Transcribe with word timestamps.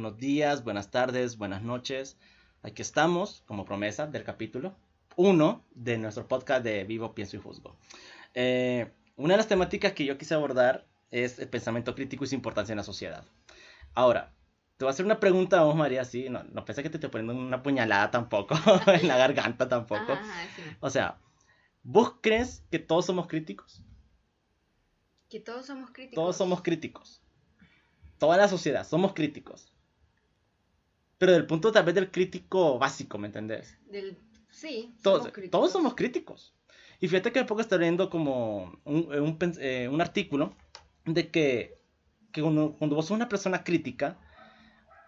buenos 0.00 0.16
días, 0.16 0.62
buenas 0.62 0.92
tardes, 0.92 1.38
buenas 1.38 1.62
noches. 1.62 2.18
Aquí 2.62 2.82
estamos, 2.82 3.42
como 3.46 3.64
promesa 3.64 4.06
del 4.06 4.22
capítulo 4.22 4.76
1 5.16 5.64
de 5.74 5.98
nuestro 5.98 6.28
podcast 6.28 6.62
de 6.62 6.84
Vivo, 6.84 7.16
Pienso 7.16 7.34
y 7.34 7.40
Juzgo. 7.40 7.76
Eh, 8.32 8.92
una 9.16 9.34
de 9.34 9.38
las 9.38 9.48
temáticas 9.48 9.94
que 9.94 10.04
yo 10.04 10.16
quise 10.16 10.34
abordar 10.34 10.86
es 11.10 11.40
el 11.40 11.48
pensamiento 11.48 11.96
crítico 11.96 12.22
y 12.22 12.28
su 12.28 12.36
importancia 12.36 12.72
en 12.72 12.76
la 12.76 12.84
sociedad. 12.84 13.24
Ahora, 13.92 14.32
te 14.76 14.84
voy 14.84 14.90
a 14.90 14.92
hacer 14.92 15.04
una 15.04 15.18
pregunta 15.18 15.58
a 15.58 15.64
vos, 15.64 15.74
María, 15.74 16.04
sí, 16.04 16.28
no, 16.28 16.44
no 16.44 16.64
pensé 16.64 16.84
que 16.84 16.90
te 16.90 16.98
esté 16.98 17.08
poniendo 17.08 17.34
una 17.34 17.64
puñalada 17.64 18.12
tampoco, 18.12 18.54
en 18.86 19.08
la 19.08 19.16
garganta 19.16 19.68
tampoco. 19.68 20.16
O 20.78 20.90
sea, 20.90 21.18
¿vos 21.82 22.14
crees 22.20 22.62
que 22.70 22.78
todos 22.78 23.04
somos 23.04 23.26
críticos? 23.26 23.82
Que 25.28 25.40
todos 25.40 25.66
somos 25.66 25.90
críticos. 25.90 26.14
Todos 26.14 26.36
somos 26.36 26.62
críticos 26.62 27.20
toda 28.18 28.36
la 28.36 28.48
sociedad, 28.48 28.86
somos 28.86 29.14
críticos. 29.14 29.72
Pero 31.18 31.32
del 31.32 31.46
punto 31.46 31.72
tal 31.72 31.84
vez 31.84 31.94
del 31.94 32.10
crítico 32.10 32.78
básico, 32.78 33.18
¿me 33.18 33.26
entendés? 33.26 33.76
Del, 33.90 34.16
sí, 34.50 34.94
todos 35.02 35.18
somos, 35.18 35.32
críticos. 35.32 35.50
todos 35.60 35.72
somos 35.72 35.94
críticos. 35.94 36.54
Y 37.00 37.08
fíjate 37.08 37.32
que 37.32 37.44
poco 37.44 37.60
estoy 37.60 37.80
leyendo 37.80 38.08
como 38.10 38.80
un, 38.84 39.12
un, 39.12 39.38
eh, 39.60 39.88
un 39.90 40.00
artículo 40.00 40.56
de 41.04 41.30
que, 41.30 41.74
que 42.32 42.42
cuando, 42.42 42.74
cuando, 42.76 42.96
vos 42.96 43.06
sos 43.06 43.16
una 43.16 43.28
persona 43.28 43.64
crítica, 43.64 44.18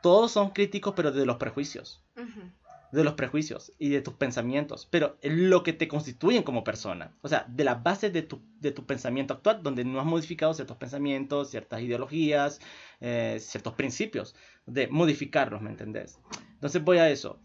todos 0.03 0.33
son 0.33 0.51
críticos, 0.51 0.95
pero 0.97 1.13
de 1.13 1.27
los 1.27 1.37
prejuicios. 1.37 2.03
Uh 2.17 2.60
de 2.93 3.05
los 3.05 3.15
prejuicios 3.15 3.73
y 3.79 3.91
de 3.91 4.03
tus 4.03 4.15
pensamientos, 4.15 4.87
pero 4.91 5.17
lo 5.23 5.63
que 5.63 5.73
te 5.73 5.89
constituyen 5.89 6.43
como 6.43 6.65
persona. 6.65 7.17
O 7.23 7.29
sea, 7.29 7.45
de 7.49 7.65
la 7.65 7.77
base 7.77 8.11
de 8.11 8.23
tu, 8.23 8.43
de 8.59 8.73
tu 8.73 8.87
pensamiento 8.87 9.35
actual, 9.35 9.63
donde 9.63 9.85
no 9.85 10.01
has 10.01 10.07
modificado 10.07 10.55
ciertos 10.55 10.77
pensamientos, 10.77 11.51
ciertas 11.51 11.81
ideologías, 11.83 12.61
eh, 13.01 13.39
ciertos 13.41 13.75
principios, 13.75 14.35
de 14.67 14.89
modificarlos, 14.89 15.63
¿me 15.63 15.71
entendés? 15.71 16.19
Entonces 16.55 16.83
voy 16.83 16.99
a 16.99 17.09
eso. 17.11 17.41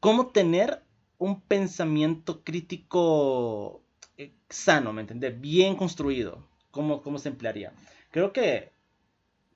¿Cómo 0.00 0.28
tener 0.28 0.82
un 1.18 1.40
pensamiento 1.40 2.44
crítico 2.44 3.82
eh, 4.16 4.34
sano, 4.48 4.92
¿me 4.92 5.00
entendés? 5.00 5.40
Bien 5.40 5.76
construido. 5.76 6.46
¿Cómo, 6.70 7.02
¿Cómo 7.02 7.18
se 7.18 7.30
emplearía? 7.30 7.72
Creo 8.10 8.32
que 8.32 8.72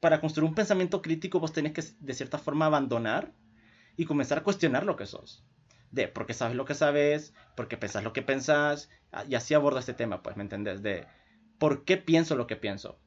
para 0.00 0.20
construir 0.20 0.48
un 0.48 0.54
pensamiento 0.54 1.00
crítico 1.00 1.38
vos 1.38 1.52
tenés 1.52 1.72
que 1.72 1.84
de 2.00 2.14
cierta 2.14 2.38
forma 2.38 2.66
abandonar 2.66 3.32
y 3.96 4.06
comenzar 4.06 4.38
a 4.38 4.42
cuestionar 4.42 4.84
lo 4.84 4.96
que 4.96 5.06
sos. 5.06 5.44
De 5.90 6.08
por 6.08 6.26
qué 6.26 6.34
sabes 6.34 6.56
lo 6.56 6.64
que 6.64 6.74
sabes, 6.74 7.34
por 7.56 7.68
qué 7.68 7.76
pensás 7.76 8.02
lo 8.02 8.12
que 8.12 8.22
pensás, 8.22 8.88
y 9.28 9.34
así 9.34 9.54
abordo 9.54 9.78
este 9.78 9.94
tema, 9.94 10.22
pues, 10.22 10.36
¿me 10.36 10.42
entendés? 10.42 10.82
De 10.82 11.06
por 11.58 11.84
qué 11.84 11.96
pienso 11.96 12.34
lo 12.34 12.46
que 12.46 12.56
pienso. 12.56 12.98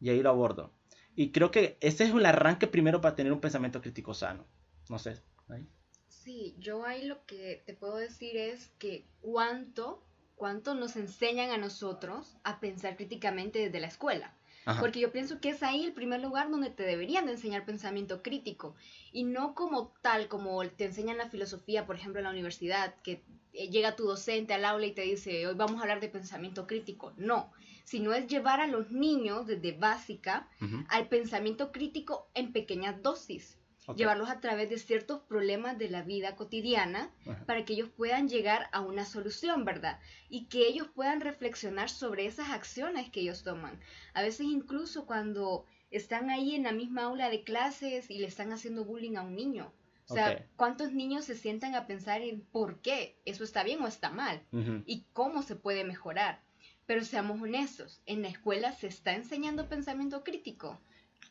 Y 0.00 0.10
ahí 0.10 0.22
lo 0.22 0.30
abordo. 0.30 0.72
Y 1.16 1.32
creo 1.32 1.50
que 1.50 1.76
ese 1.80 2.04
es 2.04 2.10
el 2.10 2.26
arranque 2.26 2.66
primero 2.66 3.00
para 3.00 3.14
tener 3.14 3.32
un 3.32 3.40
pensamiento 3.40 3.80
crítico 3.80 4.14
sano. 4.14 4.46
No 4.88 4.98
sé. 4.98 5.20
¿ahí? 5.48 5.66
Sí, 6.08 6.56
yo 6.58 6.84
ahí 6.84 7.04
lo 7.04 7.24
que 7.26 7.62
te 7.66 7.74
puedo 7.74 7.96
decir 7.96 8.36
es 8.36 8.68
que 8.78 9.06
cuánto, 9.20 10.02
cuánto 10.36 10.74
nos 10.74 10.96
enseñan 10.96 11.50
a 11.50 11.58
nosotros 11.58 12.36
a 12.44 12.60
pensar 12.60 12.96
críticamente 12.96 13.58
desde 13.58 13.80
la 13.80 13.88
escuela. 13.88 14.34
Porque 14.80 15.00
yo 15.00 15.12
pienso 15.12 15.40
que 15.40 15.50
es 15.50 15.62
ahí 15.62 15.84
el 15.84 15.92
primer 15.92 16.22
lugar 16.22 16.50
donde 16.50 16.70
te 16.70 16.84
deberían 16.84 17.26
de 17.26 17.32
enseñar 17.32 17.66
pensamiento 17.66 18.22
crítico 18.22 18.74
y 19.12 19.24
no 19.24 19.54
como 19.54 19.92
tal, 20.00 20.28
como 20.28 20.66
te 20.68 20.86
enseñan 20.86 21.18
la 21.18 21.28
filosofía, 21.28 21.86
por 21.86 21.96
ejemplo, 21.96 22.20
en 22.20 22.24
la 22.24 22.30
universidad, 22.30 22.94
que 23.02 23.22
eh, 23.52 23.68
llega 23.68 23.96
tu 23.96 24.04
docente 24.04 24.54
al 24.54 24.64
aula 24.64 24.86
y 24.86 24.92
te 24.92 25.02
dice, 25.02 25.46
hoy 25.46 25.54
vamos 25.54 25.78
a 25.78 25.82
hablar 25.82 26.00
de 26.00 26.08
pensamiento 26.08 26.66
crítico. 26.66 27.12
No, 27.16 27.52
sino 27.84 28.14
es 28.14 28.26
llevar 28.26 28.60
a 28.60 28.66
los 28.66 28.90
niños 28.90 29.46
desde 29.46 29.72
básica 29.72 30.48
al 30.88 31.08
pensamiento 31.08 31.70
crítico 31.70 32.28
en 32.34 32.52
pequeñas 32.52 33.02
dosis 33.02 33.58
llevarlos 33.96 34.30
a 34.30 34.40
través 34.40 34.70
de 34.70 34.78
ciertos 34.78 35.20
problemas 35.20 35.78
de 35.78 35.90
la 35.90 36.02
vida 36.02 36.36
cotidiana 36.36 37.10
para 37.46 37.64
que 37.64 37.74
ellos 37.74 37.90
puedan 37.90 38.28
llegar 38.28 38.68
a 38.72 38.80
una 38.80 39.04
solución, 39.04 39.64
¿verdad? 39.64 40.00
Y 40.28 40.46
que 40.46 40.66
ellos 40.66 40.88
puedan 40.94 41.20
reflexionar 41.20 41.90
sobre 41.90 42.26
esas 42.26 42.50
acciones 42.50 43.10
que 43.10 43.20
ellos 43.20 43.42
toman. 43.42 43.78
A 44.14 44.22
veces 44.22 44.46
incluso 44.46 45.06
cuando 45.06 45.66
están 45.90 46.30
ahí 46.30 46.54
en 46.54 46.64
la 46.64 46.72
misma 46.72 47.04
aula 47.04 47.28
de 47.28 47.44
clases 47.44 48.10
y 48.10 48.18
le 48.18 48.26
están 48.26 48.52
haciendo 48.52 48.84
bullying 48.84 49.16
a 49.16 49.22
un 49.22 49.36
niño. 49.36 49.72
O 50.06 50.14
sea, 50.14 50.46
¿cuántos 50.56 50.92
niños 50.92 51.24
se 51.24 51.34
sientan 51.34 51.74
a 51.74 51.86
pensar 51.86 52.20
en 52.20 52.42
por 52.42 52.80
qué 52.80 53.18
eso 53.24 53.42
está 53.42 53.62
bien 53.64 53.80
o 53.82 53.86
está 53.86 54.10
mal? 54.10 54.42
Y 54.86 55.06
cómo 55.12 55.42
se 55.42 55.56
puede 55.56 55.84
mejorar. 55.84 56.42
Pero 56.86 57.04
seamos 57.04 57.40
honestos, 57.40 58.02
en 58.04 58.20
la 58.20 58.28
escuela 58.28 58.72
se 58.72 58.86
está 58.86 59.14
enseñando 59.14 59.68
pensamiento 59.68 60.22
crítico 60.22 60.78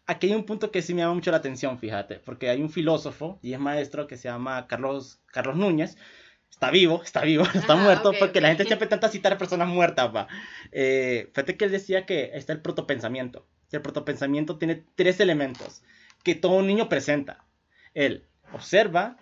aquí 0.06 0.28
hay 0.28 0.36
un 0.36 0.46
punto 0.46 0.72
que 0.72 0.82
sí 0.82 0.94
me 0.94 1.02
llama 1.02 1.16
mucho 1.16 1.32
la 1.32 1.38
atención, 1.38 1.80
fíjate, 1.80 2.20
porque 2.20 2.50
hay 2.50 2.62
un 2.62 2.70
filósofo 2.70 3.40
y 3.42 3.54
es 3.54 3.60
maestro 3.60 4.08
que 4.08 4.18
se 4.18 4.28
llama 4.28 4.68
Carlos, 4.68 5.22
Carlos 5.28 5.56
Núñez. 5.56 5.98
Está 6.50 6.70
vivo, 6.70 7.02
está 7.04 7.22
vivo, 7.22 7.44
está 7.54 7.76
muerto, 7.76 8.14
porque 8.20 8.40
la 8.40 8.50
gente 8.50 8.66
siempre 8.66 8.86
intenta 8.86 9.10
citar 9.10 9.34
a 9.34 9.38
personas 9.38 9.68
muertas, 9.68 10.14
va. 10.16 10.28
Eh, 10.72 11.30
fíjate 11.34 11.58
que 11.58 11.66
él 11.66 11.72
decía 11.72 12.06
que 12.06 12.32
está 12.34 12.54
el 12.54 12.62
protopensamiento. 12.62 13.48
El 13.72 13.82
protopensamiento 13.82 14.58
tiene 14.58 14.84
tres 14.96 15.20
elementos 15.20 15.82
que 16.24 16.36
todo 16.36 16.62
niño 16.62 16.90
presenta. 16.90 17.44
Él 17.94 18.28
observa, 18.54 19.18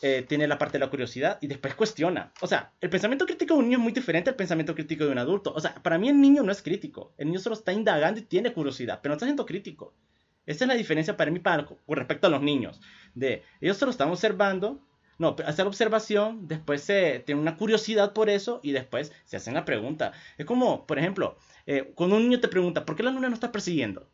eh, 0.00 0.24
tiene 0.28 0.46
la 0.46 0.58
parte 0.58 0.78
de 0.78 0.84
la 0.84 0.90
curiosidad 0.90 1.38
y 1.40 1.48
después 1.48 1.74
cuestiona. 1.74 2.32
O 2.40 2.46
sea, 2.46 2.72
el 2.80 2.88
pensamiento 2.88 3.26
crítico 3.26 3.54
de 3.54 3.60
un 3.60 3.66
niño 3.66 3.78
es 3.78 3.84
muy 3.84 3.92
diferente 3.92 4.30
al 4.30 4.36
pensamiento 4.36 4.74
crítico 4.74 5.04
de 5.04 5.10
un 5.10 5.18
adulto. 5.18 5.52
O 5.52 5.60
sea, 5.60 5.74
para 5.74 5.98
mí 5.98 6.08
el 6.08 6.20
niño 6.20 6.42
no 6.42 6.52
es 6.52 6.62
crítico. 6.62 7.14
El 7.18 7.28
niño 7.28 7.40
solo 7.40 7.56
está 7.56 7.72
indagando 7.72 8.20
y 8.20 8.22
tiene 8.22 8.52
curiosidad, 8.52 9.00
pero 9.02 9.12
no 9.12 9.16
está 9.16 9.26
siendo 9.26 9.44
crítico. 9.44 9.94
Esa 10.46 10.64
es 10.64 10.68
la 10.68 10.74
diferencia 10.74 11.16
para 11.16 11.30
mí 11.30 11.40
para, 11.40 11.66
con 11.66 11.78
respecto 11.96 12.26
a 12.26 12.30
los 12.30 12.40
niños. 12.40 12.80
De, 13.14 13.42
ellos 13.60 13.76
solo 13.76 13.90
están 13.90 14.08
observando, 14.08 14.80
no, 15.18 15.36
hacen 15.44 15.64
la 15.64 15.68
observación, 15.68 16.48
después 16.48 16.80
se 16.80 17.18
tienen 17.26 17.42
una 17.42 17.56
curiosidad 17.56 18.12
por 18.12 18.30
eso 18.30 18.60
y 18.62 18.72
después 18.72 19.12
se 19.24 19.36
hacen 19.36 19.54
la 19.54 19.64
pregunta. 19.64 20.12
Es 20.38 20.46
como, 20.46 20.86
por 20.86 20.98
ejemplo, 20.98 21.36
eh, 21.66 21.92
cuando 21.94 22.16
un 22.16 22.22
niño 22.22 22.40
te 22.40 22.48
pregunta, 22.48 22.86
¿por 22.86 22.96
qué 22.96 23.02
la 23.02 23.10
luna 23.10 23.28
no 23.28 23.34
está 23.34 23.52
persiguiendo? 23.52 24.08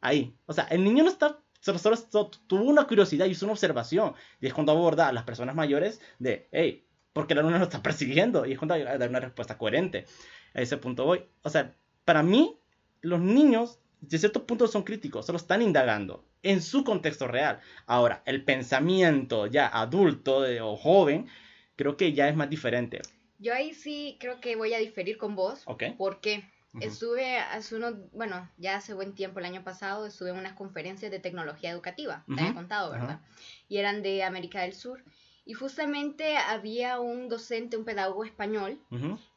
Ahí. 0.00 0.36
O 0.46 0.52
sea, 0.52 0.64
el 0.64 0.84
niño 0.84 1.02
no 1.02 1.10
está 1.10 1.41
Solo, 1.62 2.30
tuvo 2.48 2.64
una 2.64 2.88
curiosidad 2.88 3.26
y 3.26 3.30
hizo 3.30 3.46
una 3.46 3.52
observación. 3.52 4.14
Y 4.40 4.48
es 4.48 4.54
cuando 4.54 4.72
aborda 4.72 5.08
a 5.08 5.12
las 5.12 5.22
personas 5.22 5.54
mayores 5.54 6.00
de, 6.18 6.48
hey, 6.50 6.84
¿por 7.12 7.26
qué 7.28 7.36
la 7.36 7.42
luna 7.42 7.58
nos 7.58 7.68
está 7.68 7.82
persiguiendo? 7.82 8.44
Y 8.44 8.52
es 8.52 8.58
cuando 8.58 8.76
dar 8.78 9.08
una 9.08 9.20
respuesta 9.20 9.56
coherente. 9.56 10.06
A 10.54 10.60
ese 10.60 10.76
punto 10.76 11.04
voy. 11.04 11.24
O 11.42 11.50
sea, 11.50 11.72
para 12.04 12.24
mí, 12.24 12.58
los 13.00 13.20
niños, 13.20 13.78
de 14.00 14.18
cierto 14.18 14.44
punto, 14.44 14.66
son 14.66 14.82
críticos, 14.82 15.24
solo 15.24 15.38
están 15.38 15.62
indagando 15.62 16.24
en 16.42 16.60
su 16.60 16.82
contexto 16.82 17.28
real. 17.28 17.60
Ahora, 17.86 18.22
el 18.26 18.44
pensamiento 18.44 19.46
ya 19.46 19.68
adulto 19.68 20.44
o 20.62 20.76
joven, 20.76 21.28
creo 21.76 21.96
que 21.96 22.12
ya 22.12 22.28
es 22.28 22.34
más 22.34 22.50
diferente. 22.50 23.00
Yo 23.38 23.54
ahí 23.54 23.72
sí 23.72 24.16
creo 24.18 24.40
que 24.40 24.56
voy 24.56 24.74
a 24.74 24.78
diferir 24.78 25.16
con 25.16 25.36
vos. 25.36 25.62
Ok. 25.66 25.84
¿Por 25.96 26.20
qué? 26.20 26.44
Estuve 26.80 27.36
hace 27.38 27.76
unos, 27.76 27.94
bueno, 28.12 28.48
ya 28.56 28.76
hace 28.76 28.94
buen 28.94 29.14
tiempo, 29.14 29.38
el 29.38 29.44
año 29.44 29.62
pasado, 29.62 30.06
estuve 30.06 30.30
en 30.30 30.38
unas 30.38 30.54
conferencias 30.54 31.10
de 31.10 31.18
tecnología 31.18 31.70
educativa, 31.70 32.24
te 32.34 32.40
había 32.40 32.54
contado, 32.54 32.90
¿verdad? 32.90 33.20
Y 33.68 33.76
eran 33.76 34.02
de 34.02 34.22
América 34.22 34.62
del 34.62 34.72
Sur. 34.72 35.04
Y 35.44 35.54
justamente 35.54 36.36
había 36.36 37.00
un 37.00 37.28
docente, 37.28 37.76
un 37.76 37.84
pedagogo 37.84 38.24
español, 38.24 38.80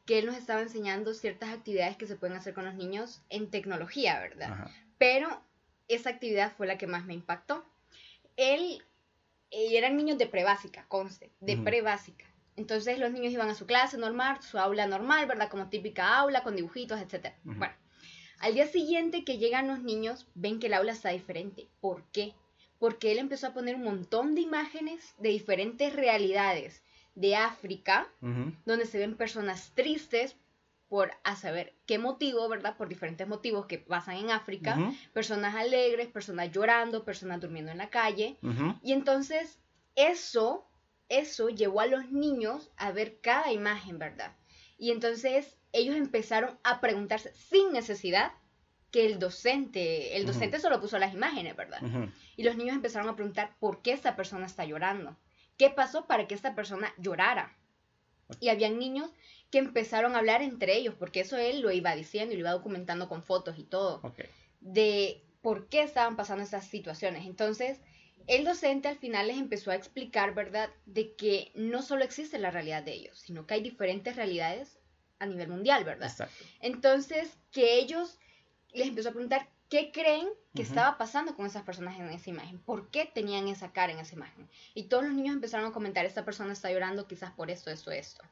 que 0.06 0.18
él 0.18 0.26
nos 0.26 0.36
estaba 0.36 0.62
enseñando 0.62 1.12
ciertas 1.12 1.50
actividades 1.50 1.96
que 1.96 2.06
se 2.06 2.16
pueden 2.16 2.36
hacer 2.36 2.54
con 2.54 2.64
los 2.64 2.74
niños 2.74 3.20
en 3.28 3.50
tecnología, 3.50 4.18
¿verdad? 4.20 4.70
Pero 4.98 5.28
esa 5.88 6.10
actividad 6.10 6.52
fue 6.56 6.66
la 6.66 6.78
que 6.78 6.86
más 6.86 7.04
me 7.04 7.14
impactó. 7.14 7.64
Él, 8.36 8.82
eh, 9.50 9.76
eran 9.76 9.96
niños 9.96 10.16
de 10.16 10.26
prebásica, 10.26 10.86
conste, 10.88 11.32
de 11.40 11.56
prebásica. 11.58 12.24
Entonces 12.56 12.98
los 12.98 13.12
niños 13.12 13.32
iban 13.32 13.50
a 13.50 13.54
su 13.54 13.66
clase 13.66 13.98
normal, 13.98 14.42
su 14.42 14.58
aula 14.58 14.86
normal, 14.86 15.26
¿verdad? 15.26 15.50
Como 15.50 15.68
típica 15.68 16.16
aula, 16.18 16.42
con 16.42 16.56
dibujitos, 16.56 17.00
etc. 17.00 17.34
Bueno, 17.44 17.74
al 18.38 18.54
día 18.54 18.66
siguiente 18.66 19.24
que 19.24 19.38
llegan 19.38 19.68
los 19.68 19.82
niños, 19.82 20.26
ven 20.34 20.58
que 20.58 20.66
el 20.66 20.74
aula 20.74 20.92
está 20.92 21.10
diferente. 21.10 21.68
¿Por 21.80 22.02
qué? 22.12 22.34
Porque 22.78 23.12
él 23.12 23.18
empezó 23.18 23.48
a 23.48 23.54
poner 23.54 23.76
un 23.76 23.84
montón 23.84 24.34
de 24.34 24.40
imágenes 24.40 25.14
de 25.18 25.30
diferentes 25.30 25.94
realidades 25.94 26.82
de 27.14 27.36
África, 27.36 28.08
donde 28.64 28.86
se 28.86 28.98
ven 28.98 29.16
personas 29.16 29.72
tristes 29.74 30.36
por 30.88 31.10
a 31.24 31.34
saber 31.34 31.74
qué 31.86 31.98
motivo, 31.98 32.48
¿verdad? 32.48 32.76
Por 32.76 32.88
diferentes 32.88 33.26
motivos 33.26 33.66
que 33.66 33.78
pasan 33.78 34.16
en 34.16 34.30
África, 34.30 34.92
personas 35.12 35.54
alegres, 35.54 36.08
personas 36.08 36.52
llorando, 36.52 37.04
personas 37.04 37.40
durmiendo 37.40 37.72
en 37.72 37.78
la 37.78 37.90
calle. 37.90 38.36
Y 38.82 38.92
entonces 38.92 39.58
eso 39.94 40.66
eso 41.08 41.48
llevó 41.48 41.80
a 41.80 41.86
los 41.86 42.10
niños 42.10 42.70
a 42.76 42.92
ver 42.92 43.20
cada 43.20 43.52
imagen, 43.52 43.98
¿verdad? 43.98 44.36
Y 44.78 44.90
entonces 44.90 45.56
ellos 45.72 45.96
empezaron 45.96 46.58
a 46.62 46.80
preguntarse 46.80 47.32
sin 47.34 47.72
necesidad 47.72 48.32
que 48.90 49.06
el 49.06 49.18
docente, 49.18 50.16
el 50.16 50.26
docente 50.26 50.60
solo 50.60 50.80
puso 50.80 50.98
las 50.98 51.12
imágenes, 51.12 51.56
¿verdad? 51.56 51.80
Y 52.36 52.44
los 52.44 52.56
niños 52.56 52.76
empezaron 52.76 53.08
a 53.08 53.16
preguntar 53.16 53.56
por 53.58 53.82
qué 53.82 53.92
esta 53.92 54.16
persona 54.16 54.46
está 54.46 54.64
llorando. 54.64 55.16
¿Qué 55.56 55.70
pasó 55.70 56.06
para 56.06 56.26
que 56.26 56.34
esta 56.34 56.54
persona 56.54 56.92
llorara? 56.98 57.56
Y 58.40 58.48
habían 58.48 58.78
niños 58.78 59.10
que 59.50 59.58
empezaron 59.58 60.14
a 60.14 60.18
hablar 60.18 60.42
entre 60.42 60.76
ellos, 60.76 60.94
porque 60.94 61.20
eso 61.20 61.36
él 61.36 61.60
lo 61.60 61.70
iba 61.72 61.94
diciendo 61.94 62.34
y 62.34 62.36
lo 62.36 62.42
iba 62.42 62.52
documentando 62.52 63.08
con 63.08 63.22
fotos 63.22 63.58
y 63.58 63.64
todo. 63.64 64.02
De 64.60 65.24
por 65.42 65.68
qué 65.68 65.82
estaban 65.82 66.16
pasando 66.16 66.42
esas 66.42 66.66
situaciones. 66.66 67.26
Entonces, 67.26 67.80
el 68.26 68.44
docente 68.44 68.88
al 68.88 68.98
final 68.98 69.28
les 69.28 69.38
empezó 69.38 69.70
a 69.70 69.74
explicar, 69.76 70.34
¿verdad?, 70.34 70.70
de 70.86 71.14
que 71.14 71.52
no 71.54 71.82
solo 71.82 72.04
existe 72.04 72.38
la 72.38 72.50
realidad 72.50 72.82
de 72.82 72.92
ellos, 72.92 73.18
sino 73.18 73.46
que 73.46 73.54
hay 73.54 73.62
diferentes 73.62 74.16
realidades 74.16 74.78
a 75.18 75.26
nivel 75.26 75.48
mundial, 75.48 75.84
¿verdad? 75.84 76.10
Exacto. 76.10 76.44
Entonces, 76.60 77.36
que 77.52 77.78
ellos 77.78 78.18
les 78.72 78.88
empezó 78.88 79.08
a 79.08 79.12
preguntar 79.12 79.48
qué 79.68 79.90
creen 79.92 80.28
que 80.54 80.62
estaba 80.62 80.96
pasando 80.96 81.34
con 81.34 81.44
esas 81.46 81.64
personas 81.64 81.98
en 81.98 82.08
esa 82.08 82.30
imagen, 82.30 82.58
por 82.58 82.90
qué 82.90 83.04
tenían 83.04 83.48
esa 83.48 83.72
cara 83.72 83.92
en 83.92 83.98
esa 83.98 84.14
imagen. 84.14 84.48
Y 84.74 84.84
todos 84.84 85.04
los 85.04 85.12
niños 85.12 85.34
empezaron 85.34 85.66
a 85.66 85.72
comentar, 85.72 86.06
esta 86.06 86.24
persona 86.24 86.52
está 86.52 86.70
llorando 86.70 87.06
quizás 87.06 87.32
por 87.32 87.50
esto, 87.50 87.70
esto, 87.70 87.90
esto, 87.90 88.24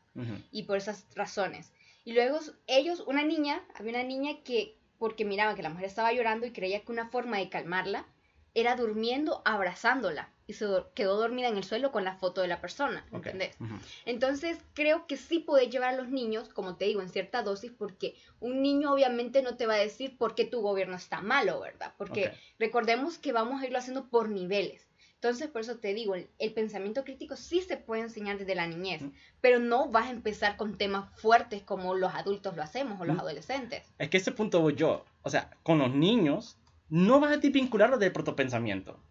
y 0.51 0.63
por 0.63 0.79
esas 0.79 1.07
razones. 1.15 1.73
Y 2.05 2.13
luego 2.13 2.39
ellos, 2.67 3.01
una 3.07 3.25
niña, 3.25 3.63
había 3.75 3.93
una 3.93 4.05
niña 4.05 4.43
que, 4.43 4.77
porque 4.99 5.25
miraba 5.25 5.55
que 5.55 5.63
la 5.63 5.71
mujer 5.71 5.87
estaba 5.87 6.13
llorando 6.13 6.47
y 6.47 6.53
creía 6.53 6.83
que 6.83 6.93
una 6.93 7.09
forma 7.09 7.39
de 7.39 7.49
calmarla 7.49 8.07
era 8.55 8.77
durmiendo, 8.77 9.43
abrazándola 9.45 10.31
y 10.47 10.53
se 10.55 10.67
quedó 10.95 11.17
dormida 11.17 11.49
en 11.49 11.57
el 11.57 11.65
suelo 11.65 11.91
con 11.91 12.05
la 12.05 12.17
foto 12.17 12.41
de 12.41 12.49
la 12.49 12.61
persona, 12.61 13.05
¿entendés? 13.13 13.57
Entonces 14.05 14.59
creo 14.75 15.07
que 15.07 15.17
sí 15.17 15.39
podés 15.39 15.71
llevar 15.71 15.95
a 15.95 15.97
los 15.97 16.09
niños, 16.09 16.49
como 16.51 16.77
te 16.77 16.85
digo, 16.85 17.01
en 17.01 17.09
cierta 17.09 17.43
dosis, 17.43 17.73
porque 17.77 18.15
un 18.41 18.63
niño 18.63 18.93
obviamente 18.93 19.43
no 19.43 19.57
te 19.57 19.67
va 19.67 19.75
a 19.75 19.79
decir 19.79 20.19
por 20.19 20.35
qué 20.35 20.45
tu 20.45 20.61
gobierno 20.61 20.97
está 20.97 21.21
malo, 21.21 21.61
¿verdad? 21.61 21.95
Porque 21.97 22.33
recordemos 22.59 23.19
que 23.19 23.33
vamos 23.33 23.63
a 23.63 23.67
irlo 23.67 23.79
haciendo 23.79 24.09
por 24.09 24.29
niveles. 24.29 24.87
Entonces, 25.15 25.49
por 25.49 25.63
eso 25.63 25.79
te 25.79 25.95
digo, 25.95 26.15
el, 26.15 26.53
pensamiento 26.53 27.03
crítico 27.03 27.35
sí 27.37 27.63
se 27.63 27.79
puede 27.79 28.03
enseñar 28.03 28.37
desde 28.37 28.55
la 28.55 28.67
niñez, 28.67 29.01
pero 29.41 29.59
no 29.59 29.89
vas 29.89 30.09
a 30.09 30.11
empezar 30.11 30.59
con 30.59 30.77
temas 30.77 31.11
fuertes 31.19 31.63
como 31.63 31.95
los 31.95 32.13
adultos 32.15 32.55
lo 32.57 32.63
hacemos 32.63 33.01
o 33.01 33.07
los 33.07 33.19
adolescentes. 33.19 33.91
Es 33.99 34.11
que 34.11 34.19
ese 34.19 34.33
punto 34.33 34.61
voy 34.61 34.75
yo. 34.75 35.07
O 35.23 35.31
sea, 35.31 35.49
con 35.63 35.79
los 35.79 35.95
niños 35.95 36.59
no 36.89 37.21
vas 37.21 37.33
a 37.33 37.41
vincularlo 37.41 37.99
del 37.99 38.13
protopensamiento. 38.13 39.03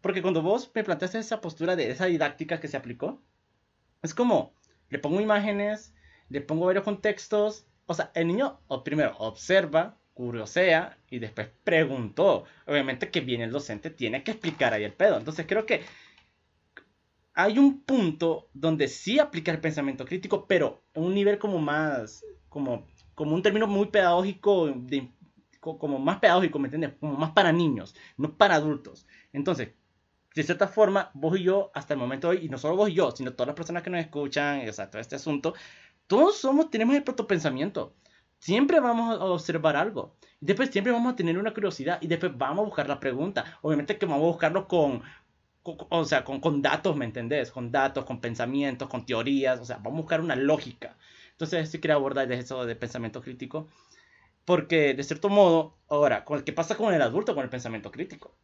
Porque 0.00 0.22
cuando 0.22 0.42
vos 0.42 0.70
me 0.74 0.84
planteaste 0.84 1.18
esa 1.18 1.40
postura 1.40 1.76
de 1.76 1.90
esa 1.90 2.06
didáctica 2.06 2.60
que 2.60 2.68
se 2.68 2.76
aplicó, 2.76 3.20
es 4.02 4.14
como, 4.14 4.54
le 4.90 4.98
pongo 4.98 5.20
imágenes, 5.20 5.94
le 6.28 6.40
pongo 6.40 6.66
varios 6.66 6.84
contextos. 6.84 7.66
O 7.86 7.94
sea, 7.94 8.10
el 8.14 8.28
niño 8.28 8.60
primero 8.84 9.16
observa, 9.18 9.96
curiosea 10.14 10.98
y 11.10 11.18
después 11.18 11.48
preguntó. 11.64 12.44
Obviamente 12.66 13.10
que 13.10 13.20
viene 13.20 13.44
el 13.44 13.50
docente, 13.50 13.90
tiene 13.90 14.22
que 14.22 14.32
explicar 14.32 14.72
ahí 14.72 14.84
el 14.84 14.92
pedo. 14.92 15.16
Entonces 15.16 15.46
creo 15.46 15.66
que 15.66 15.82
hay 17.34 17.58
un 17.58 17.82
punto 17.82 18.48
donde 18.52 18.88
sí 18.88 19.18
aplica 19.20 19.52
el 19.52 19.60
pensamiento 19.60 20.04
crítico, 20.04 20.46
pero 20.46 20.82
en 20.94 21.04
un 21.04 21.14
nivel 21.14 21.38
como 21.38 21.58
más, 21.58 22.24
como, 22.48 22.86
como 23.14 23.34
un 23.34 23.42
término 23.42 23.68
muy 23.68 23.86
pedagógico 23.86 24.66
de 24.66 25.08
como 25.60 25.98
más 25.98 26.18
pedagógico, 26.18 26.58
¿me 26.58 26.66
entiendes? 26.66 26.94
Como 27.00 27.14
más 27.14 27.32
para 27.32 27.52
niños, 27.52 27.94
no 28.16 28.36
para 28.36 28.56
adultos. 28.56 29.06
Entonces, 29.32 29.70
de 30.34 30.42
cierta 30.42 30.68
forma, 30.68 31.10
vos 31.14 31.38
y 31.38 31.42
yo, 31.42 31.70
hasta 31.74 31.94
el 31.94 32.00
momento 32.00 32.30
de 32.30 32.36
hoy, 32.36 32.46
y 32.46 32.48
no 32.48 32.58
solo 32.58 32.76
vos 32.76 32.90
y 32.90 32.94
yo, 32.94 33.10
sino 33.10 33.32
todas 33.32 33.48
las 33.48 33.56
personas 33.56 33.82
que 33.82 33.90
nos 33.90 34.00
escuchan, 34.00 34.68
o 34.68 34.72
sea, 34.72 34.90
todo 34.90 35.00
este 35.00 35.16
asunto, 35.16 35.54
todos 36.06 36.38
somos, 36.38 36.70
tenemos 36.70 36.96
el 36.96 37.04
protopensamiento. 37.04 37.94
Siempre 38.38 38.80
vamos 38.80 39.20
a 39.20 39.24
observar 39.24 39.76
algo. 39.76 40.16
Después 40.40 40.70
siempre 40.70 40.92
vamos 40.92 41.12
a 41.12 41.16
tener 41.16 41.36
una 41.38 41.52
curiosidad. 41.52 41.98
Y 42.00 42.06
después 42.06 42.36
vamos 42.36 42.60
a 42.60 42.66
buscar 42.66 42.88
la 42.88 43.00
pregunta. 43.00 43.58
Obviamente 43.62 43.98
que 43.98 44.06
vamos 44.06 44.22
a 44.22 44.26
buscarlo 44.26 44.68
con, 44.68 45.02
o 45.64 46.04
sea, 46.04 46.24
con, 46.24 46.40
con, 46.40 46.62
datos, 46.62 46.96
¿me 46.96 47.04
entendés? 47.04 47.50
Con 47.50 47.72
datos, 47.72 48.04
con 48.04 48.20
pensamientos, 48.20 48.88
con 48.88 49.04
teorías. 49.04 49.60
O 49.60 49.64
sea, 49.64 49.76
vamos 49.78 49.98
a 49.98 50.02
buscar 50.02 50.20
una 50.20 50.36
lógica. 50.36 50.96
Entonces, 51.32 51.68
sí 51.70 51.80
quería 51.80 51.96
abordar 51.96 52.30
eso 52.32 52.64
de 52.64 52.76
pensamiento 52.76 53.20
crítico. 53.20 53.68
Porque, 54.48 54.94
de 54.94 55.04
cierto 55.04 55.28
modo, 55.28 55.76
ahora, 55.90 56.24
¿qué 56.42 56.54
pasa 56.54 56.74
con 56.74 56.94
el 56.94 57.02
adulto 57.02 57.34
con 57.34 57.44
el 57.44 57.50
pensamiento 57.50 57.90
crítico? 57.90 58.34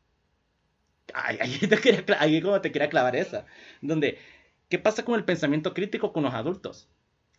Ahí, 1.14 1.38
ahí 1.40 2.42
como 2.42 2.60
te 2.60 2.70
quería 2.70 2.90
clavar 2.90 3.16
esa. 3.16 3.46
Donde, 3.80 4.18
¿qué 4.68 4.78
pasa 4.78 5.06
con 5.06 5.14
el 5.14 5.24
pensamiento 5.24 5.72
crítico 5.72 6.12
con 6.12 6.24
los 6.24 6.34
adultos? 6.34 6.90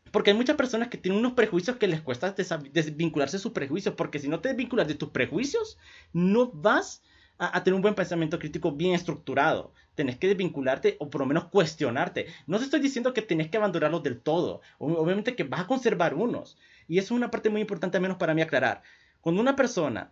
Porque 0.10 0.32
hay 0.32 0.36
muchas 0.38 0.56
personas 0.56 0.88
que 0.88 0.98
tienen 0.98 1.20
unos 1.20 1.34
prejuicios 1.34 1.78
que 1.78 1.88
les 1.88 2.02
cuesta 2.02 2.34
desvincularse 2.72 3.38
de 3.38 3.44
sus 3.44 3.52
prejuicios. 3.52 3.94
Porque 3.94 4.18
si 4.18 4.30
no 4.30 4.40
te 4.40 4.50
desvinculas 4.50 4.88
de 4.88 4.96
tus 4.96 5.10
prejuicios, 5.10 5.78
no 6.12 6.52
vas 6.52 7.04
a, 7.38 7.64
tener 7.64 7.76
un 7.76 7.84
buen 7.84 7.94
pensamiento 7.94 8.40
crítico 8.40 8.72
bien 8.72 8.96
estructurado. 8.96 9.76
Tenés 9.96 10.18
que 10.18 10.28
desvincularte 10.28 10.98
o 11.00 11.10
por 11.10 11.22
lo 11.22 11.28
menos 11.28 11.46
cuestionarte. 11.46 12.28
No 12.48 12.58
te 12.58 12.66
estoy 12.66 12.80
diciendo 12.80 13.14
que 13.14 13.22
tenés 13.22 13.50
que 13.50 13.58
abandonarlos 13.58 14.04
del 14.04 14.20
todo. 14.20 14.62
Obviamente 14.78 15.36
que 15.36 15.44
vas 15.44 15.62
a 15.62 15.68
conservar 15.68 16.14
unos. 16.14 16.58
Y 16.88 17.00
eso 17.00 17.14
es 17.14 17.18
una 17.18 17.32
parte 17.32 17.50
muy 17.50 17.62
importante, 17.62 17.98
al 17.98 18.02
menos 18.02 18.18
para 18.18 18.34
mí, 18.34 18.42
aclarar. 18.42 18.84
Cuando 19.22 19.42
una 19.42 19.56
persona 19.56 20.12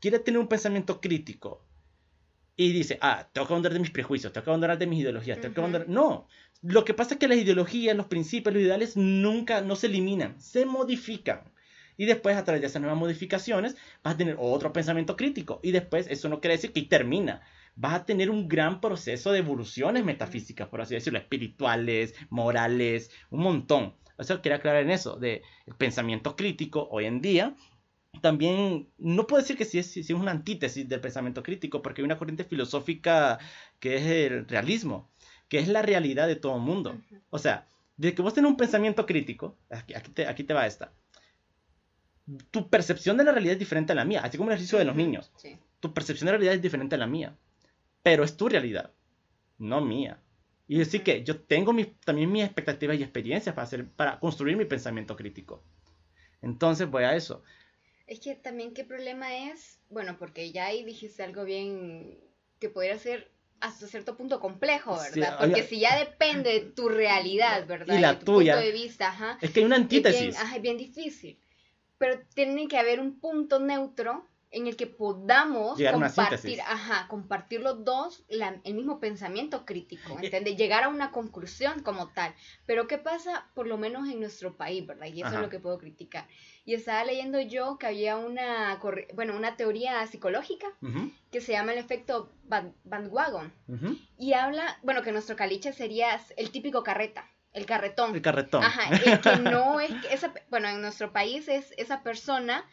quiere 0.00 0.18
tener 0.18 0.40
un 0.40 0.48
pensamiento 0.48 1.00
crítico 1.00 1.62
y 2.56 2.72
dice, 2.72 2.98
ah, 3.02 3.28
tengo 3.32 3.46
que 3.46 3.52
abandonar 3.52 3.74
de 3.74 3.80
mis 3.80 3.90
prejuicios, 3.90 4.32
tengo 4.32 4.44
que 4.44 4.50
abandonar 4.50 4.78
de 4.78 4.86
mis 4.86 5.00
ideologías, 5.00 5.40
tengo 5.40 5.54
que 5.54 5.60
abandonar... 5.60 5.88
No, 5.88 6.26
lo 6.62 6.84
que 6.84 6.94
pasa 6.94 7.14
es 7.14 7.20
que 7.20 7.28
las 7.28 7.38
ideologías, 7.38 7.94
los 7.96 8.06
principios, 8.06 8.54
los 8.54 8.62
ideales 8.62 8.96
nunca, 8.96 9.60
no 9.60 9.76
se 9.76 9.88
eliminan, 9.88 10.40
se 10.40 10.64
modifican. 10.64 11.42
Y 11.98 12.06
después, 12.06 12.36
a 12.36 12.44
través 12.44 12.60
de 12.60 12.68
esas 12.68 12.80
nuevas 12.80 12.98
modificaciones, 12.98 13.76
vas 14.02 14.14
a 14.14 14.16
tener 14.16 14.36
otro 14.38 14.72
pensamiento 14.72 15.16
crítico. 15.16 15.60
Y 15.62 15.72
después, 15.72 16.06
eso 16.08 16.28
no 16.28 16.40
quiere 16.40 16.56
decir 16.56 16.72
que 16.72 16.82
termina. 16.82 17.42
Vas 17.76 17.94
a 17.94 18.04
tener 18.06 18.30
un 18.30 18.48
gran 18.48 18.80
proceso 18.80 19.32
de 19.32 19.38
evoluciones 19.38 20.04
metafísicas, 20.04 20.68
por 20.68 20.80
así 20.80 20.94
decirlo, 20.94 21.18
espirituales, 21.18 22.14
morales, 22.30 23.10
un 23.30 23.42
montón. 23.42 23.94
O 24.16 24.24
sea, 24.24 24.40
quería 24.40 24.56
aclarar 24.56 24.82
en 24.82 24.90
eso, 24.90 25.16
de 25.16 25.42
el 25.66 25.74
pensamiento 25.74 26.36
crítico 26.36 26.88
hoy 26.90 27.04
en 27.04 27.20
día. 27.20 27.54
También, 28.22 28.88
no 28.96 29.26
puedo 29.26 29.42
decir 29.42 29.58
que 29.58 29.66
sí 29.66 29.78
es, 29.78 29.92
sí 29.92 30.00
es 30.00 30.10
una 30.10 30.30
antítesis 30.30 30.88
del 30.88 31.00
pensamiento 31.00 31.42
crítico, 31.42 31.82
porque 31.82 32.00
hay 32.00 32.06
una 32.06 32.16
corriente 32.16 32.44
filosófica 32.44 33.38
que 33.78 33.96
es 33.96 34.06
el 34.06 34.48
realismo, 34.48 35.10
que 35.48 35.58
es 35.58 35.68
la 35.68 35.82
realidad 35.82 36.26
de 36.26 36.36
todo 36.36 36.56
el 36.56 36.62
mundo. 36.62 36.98
O 37.28 37.38
sea, 37.38 37.68
de 37.96 38.14
que 38.14 38.22
vos 38.22 38.34
tenés 38.34 38.50
un 38.50 38.56
pensamiento 38.56 39.04
crítico, 39.04 39.56
aquí, 39.70 39.94
te, 40.14 40.26
aquí 40.26 40.44
te 40.44 40.54
va 40.54 40.66
esta. 40.66 40.92
Tu 42.50 42.68
percepción 42.68 43.16
de 43.16 43.24
la 43.24 43.32
realidad 43.32 43.52
es 43.52 43.58
diferente 43.58 43.92
a 43.92 43.96
la 43.96 44.04
mía, 44.04 44.20
así 44.24 44.38
como 44.38 44.50
el 44.50 44.54
ejercicio 44.54 44.78
de 44.78 44.84
los 44.84 44.96
niños. 44.96 45.30
Tu 45.80 45.92
percepción 45.92 46.26
de 46.26 46.32
la 46.32 46.38
realidad 46.38 46.54
es 46.54 46.62
diferente 46.62 46.94
a 46.94 46.98
la 46.98 47.06
mía, 47.06 47.36
pero 48.06 48.22
es 48.22 48.36
tu 48.36 48.48
realidad, 48.48 48.92
no 49.58 49.80
mía. 49.80 50.22
Y 50.68 50.78
decir 50.78 51.02
que 51.02 51.24
yo 51.24 51.40
tengo 51.40 51.74
también 52.04 52.30
mis 52.30 52.44
expectativas 52.44 52.96
y 52.96 53.02
experiencias 53.02 53.52
para, 53.52 53.64
hacer, 53.64 53.90
para 53.90 54.20
construir 54.20 54.56
mi 54.56 54.64
pensamiento 54.64 55.16
crítico. 55.16 55.64
Entonces 56.40 56.88
voy 56.88 57.02
a 57.02 57.16
eso. 57.16 57.42
Es 58.06 58.20
que 58.20 58.36
también 58.36 58.74
qué 58.74 58.84
problema 58.84 59.50
es, 59.50 59.80
bueno, 59.90 60.18
porque 60.20 60.52
ya 60.52 60.66
ahí 60.66 60.84
dijiste 60.84 61.24
algo 61.24 61.42
bien 61.42 62.16
que 62.60 62.68
podría 62.68 62.96
ser 62.96 63.32
hasta 63.58 63.88
cierto 63.88 64.16
punto 64.16 64.38
complejo, 64.38 64.96
¿verdad? 64.96 65.38
porque 65.40 65.64
si 65.64 65.80
ya 65.80 65.98
depende 65.98 66.52
de 66.52 66.60
tu 66.60 66.88
realidad, 66.88 67.66
¿verdad? 67.66 67.98
Y 67.98 68.00
la 68.00 68.20
tu 68.20 68.26
tuya. 68.26 68.52
Punto 68.52 68.66
de 68.66 68.72
vista, 68.72 69.08
ajá, 69.08 69.36
es 69.40 69.50
que 69.50 69.58
hay 69.58 69.66
una 69.66 69.74
antítesis. 69.74 70.20
Es 70.20 70.26
bien, 70.28 70.36
ajá, 70.36 70.54
es 70.54 70.62
bien 70.62 70.78
difícil. 70.78 71.40
Pero 71.98 72.20
tiene 72.34 72.68
que 72.68 72.78
haber 72.78 73.00
un 73.00 73.18
punto 73.18 73.58
neutro 73.58 74.28
en 74.56 74.66
el 74.66 74.76
que 74.76 74.86
podamos 74.86 75.78
compartir, 75.78 76.62
ajá, 76.62 77.08
compartir 77.08 77.60
los 77.60 77.84
dos 77.84 78.24
el 78.30 78.74
mismo 78.74 78.98
pensamiento 78.98 79.66
crítico, 79.66 80.16
¿entiendes? 80.22 80.56
Llegar 80.56 80.84
a 80.84 80.88
una 80.88 81.10
conclusión 81.10 81.82
como 81.82 82.08
tal. 82.08 82.34
Pero 82.64 82.86
¿qué 82.86 82.96
pasa, 82.96 83.50
por 83.54 83.66
lo 83.66 83.76
menos 83.76 84.08
en 84.08 84.18
nuestro 84.18 84.56
país, 84.56 84.86
verdad? 84.86 85.08
Y 85.08 85.20
eso 85.20 85.34
es 85.34 85.40
lo 85.40 85.50
que 85.50 85.60
puedo 85.60 85.78
criticar. 85.78 86.26
Y 86.64 86.72
estaba 86.72 87.04
leyendo 87.04 87.38
yo 87.38 87.76
que 87.76 87.86
había 87.86 88.16
una, 88.16 88.80
bueno, 89.14 89.36
una 89.36 89.56
teoría 89.56 90.06
psicológica 90.06 90.68
que 91.30 91.42
se 91.42 91.52
llama 91.52 91.72
el 91.72 91.78
efecto 91.78 92.32
bandwagon. 92.84 93.52
Y 94.16 94.32
habla, 94.32 94.78
bueno, 94.82 95.02
que 95.02 95.12
nuestro 95.12 95.36
caliche 95.36 95.74
sería 95.74 96.18
el 96.38 96.50
típico 96.50 96.82
carreta. 96.82 97.30
El 97.52 97.66
carretón. 97.66 98.14
El 98.14 98.22
carretón. 98.22 98.62
Ajá, 98.62 98.88
el 98.88 99.20
que 99.20 99.36
no 99.36 99.80
es, 99.80 99.90
esa, 100.10 100.32
bueno, 100.48 100.68
en 100.68 100.80
nuestro 100.80 101.12
país 101.12 101.48
es 101.48 101.72
esa 101.76 102.02
persona 102.02 102.64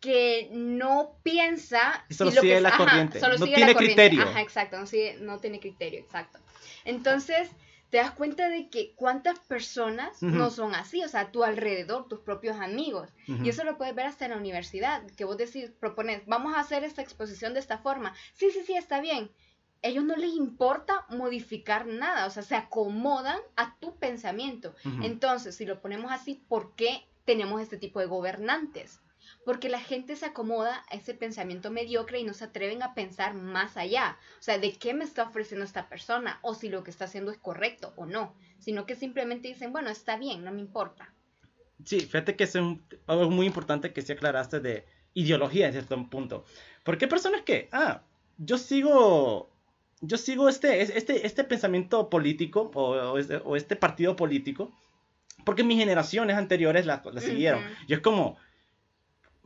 que 0.00 0.48
no 0.52 1.18
piensa 1.22 2.04
solo 2.10 2.30
sigue 2.30 2.60
la 2.60 2.76
corriente 2.76 3.20
no 3.20 3.44
tiene 3.44 3.74
criterio 3.74 4.22
ajá 4.22 4.40
exacto 4.40 4.76
no, 4.78 4.86
no 5.20 5.38
tiene 5.38 5.60
criterio 5.60 6.00
exacto 6.00 6.38
entonces 6.84 7.50
te 7.90 7.98
das 7.98 8.10
cuenta 8.10 8.48
de 8.48 8.68
que 8.68 8.94
cuántas 8.94 9.38
personas 9.38 10.20
no 10.22 10.50
son 10.50 10.74
así, 10.74 11.02
o 11.04 11.08
sea, 11.08 11.20
a 11.22 11.30
tu 11.30 11.44
alrededor, 11.44 12.08
tus 12.08 12.20
propios 12.20 12.56
amigos. 12.58 13.10
Y 13.26 13.48
eso 13.48 13.64
lo 13.64 13.78
puedes 13.78 13.94
ver 13.94 14.06
hasta 14.06 14.24
en 14.24 14.32
la 14.32 14.36
universidad, 14.36 15.06
que 15.16 15.24
vos 15.24 15.36
decís, 15.36 15.70
propones, 15.70 16.22
vamos 16.26 16.54
a 16.54 16.60
hacer 16.60 16.82
esta 16.82 17.02
exposición 17.02 17.54
de 17.54 17.60
esta 17.60 17.78
forma. 17.78 18.12
Sí, 18.32 18.50
sí, 18.50 18.62
sí, 18.66 18.74
está 18.74 19.00
bien. 19.00 19.30
Ellos 19.82 20.04
no 20.04 20.16
les 20.16 20.34
importa 20.34 21.06
modificar 21.10 21.86
nada, 21.86 22.26
o 22.26 22.30
sea, 22.30 22.42
se 22.42 22.56
acomodan 22.56 23.38
a 23.54 23.76
tu 23.78 23.96
pensamiento. 23.96 24.74
Entonces, 25.02 25.54
si 25.54 25.64
lo 25.64 25.80
ponemos 25.80 26.10
así, 26.10 26.42
¿por 26.48 26.74
qué 26.74 27.06
tenemos 27.24 27.60
este 27.60 27.76
tipo 27.76 28.00
de 28.00 28.06
gobernantes? 28.06 29.00
Porque 29.44 29.68
la 29.68 29.80
gente 29.80 30.16
se 30.16 30.26
acomoda 30.26 30.84
a 30.90 30.96
ese 30.96 31.14
pensamiento 31.14 31.70
mediocre 31.70 32.20
y 32.20 32.24
no 32.24 32.34
se 32.34 32.44
atreven 32.44 32.82
a 32.82 32.94
pensar 32.94 33.34
más 33.34 33.76
allá. 33.76 34.18
O 34.38 34.42
sea, 34.42 34.58
¿de 34.58 34.72
qué 34.72 34.94
me 34.94 35.04
está 35.04 35.24
ofreciendo 35.24 35.64
esta 35.64 35.88
persona? 35.88 36.38
O 36.42 36.54
si 36.54 36.68
lo 36.68 36.84
que 36.84 36.90
está 36.90 37.06
haciendo 37.06 37.30
es 37.30 37.38
correcto 37.38 37.92
o 37.96 38.06
no. 38.06 38.34
Sino 38.58 38.86
que 38.86 38.96
simplemente 38.96 39.48
dicen, 39.48 39.72
bueno, 39.72 39.90
está 39.90 40.16
bien, 40.16 40.44
no 40.44 40.52
me 40.52 40.60
importa. 40.60 41.12
Sí, 41.84 42.00
fíjate 42.00 42.36
que 42.36 42.44
es 42.44 42.56
algo 42.56 43.30
muy 43.30 43.46
importante 43.46 43.92
que 43.92 44.02
se 44.02 44.14
aclaraste 44.14 44.60
de 44.60 44.86
ideología 45.14 45.66
en 45.66 45.72
cierto 45.72 46.08
punto. 46.08 46.44
Porque 46.82 47.06
hay 47.06 47.10
personas 47.10 47.42
que, 47.42 47.68
ah, 47.72 48.02
yo 48.38 48.58
sigo, 48.58 49.50
yo 50.00 50.16
sigo 50.16 50.48
este, 50.48 50.82
este, 50.82 51.26
este 51.26 51.44
pensamiento 51.44 52.08
político 52.08 52.70
o, 52.74 53.56
este, 53.56 53.76
partido 53.76 54.16
político 54.16 54.72
porque 55.44 55.64
mis 55.64 55.78
generaciones 55.78 56.36
anteriores 56.36 56.86
la, 56.86 57.02
siguieron. 57.18 57.62
Y 57.86 57.94
es 57.94 58.00
como, 58.00 58.36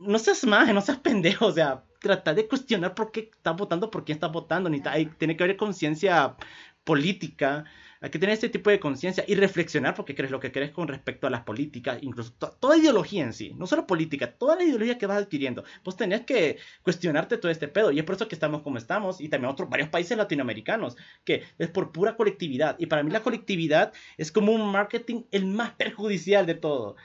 no 0.01 0.19
seas 0.19 0.43
más, 0.45 0.73
no 0.73 0.81
seas 0.81 0.99
pendejo, 0.99 1.47
o 1.47 1.51
sea, 1.51 1.83
trata 1.99 2.33
de 2.33 2.47
cuestionar 2.47 2.95
por 2.95 3.11
qué 3.11 3.31
estás 3.33 3.55
votando, 3.55 3.91
por 3.91 4.03
quién 4.03 4.17
estás 4.17 4.31
votando, 4.31 4.69
ni 4.69 4.81
tiene 5.17 5.37
que 5.37 5.43
haber 5.43 5.57
conciencia 5.57 6.35
política, 6.83 7.65
hay 8.03 8.09
que 8.09 8.17
tener 8.17 8.33
este 8.33 8.49
tipo 8.49 8.71
de 8.71 8.79
conciencia 8.79 9.23
y 9.27 9.35
reflexionar 9.35 9.93
porque 9.93 10.15
crees 10.15 10.31
lo 10.31 10.39
que 10.39 10.51
crees 10.51 10.71
con 10.71 10.87
respecto 10.87 11.27
a 11.27 11.29
las 11.29 11.41
políticas, 11.41 11.99
incluso 12.01 12.33
toda 12.33 12.75
ideología 12.75 13.23
en 13.23 13.31
sí, 13.31 13.53
no 13.55 13.67
solo 13.67 13.85
política, 13.85 14.31
toda 14.31 14.55
la 14.55 14.63
ideología 14.63 14.97
que 14.97 15.05
vas 15.05 15.21
adquiriendo. 15.21 15.63
Pues 15.83 15.97
tenías 15.97 16.21
que 16.21 16.57
cuestionarte 16.81 17.37
todo 17.37 17.51
este 17.51 17.67
pedo 17.67 17.91
y 17.91 17.99
es 17.99 18.03
por 18.03 18.15
eso 18.15 18.27
que 18.27 18.33
estamos 18.33 18.63
como 18.63 18.79
estamos 18.79 19.21
y 19.21 19.29
también 19.29 19.51
otros 19.51 19.69
varios 19.69 19.89
países 19.89 20.17
latinoamericanos, 20.17 20.97
que 21.23 21.43
es 21.59 21.69
por 21.69 21.91
pura 21.91 22.17
colectividad. 22.17 22.75
Y 22.79 22.87
para 22.87 23.03
mí 23.03 23.11
la 23.11 23.21
colectividad 23.21 23.93
es 24.17 24.31
como 24.31 24.51
un 24.51 24.71
marketing 24.71 25.25
el 25.29 25.45
más 25.45 25.73
perjudicial 25.73 26.47
de 26.47 26.55
todo. 26.55 26.95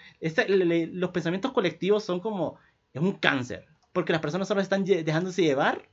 Los 0.49 1.11
pensamientos 1.11 1.53
colectivos 1.53 2.05
son 2.05 2.21
como 2.21 2.57
es 2.99 3.05
un 3.05 3.13
cáncer, 3.13 3.67
porque 3.93 4.13
las 4.13 4.23
personas 4.23 4.49
solo 4.49 4.61
están 4.61 4.85
dejándose 4.85 5.43
llevar 5.43 5.89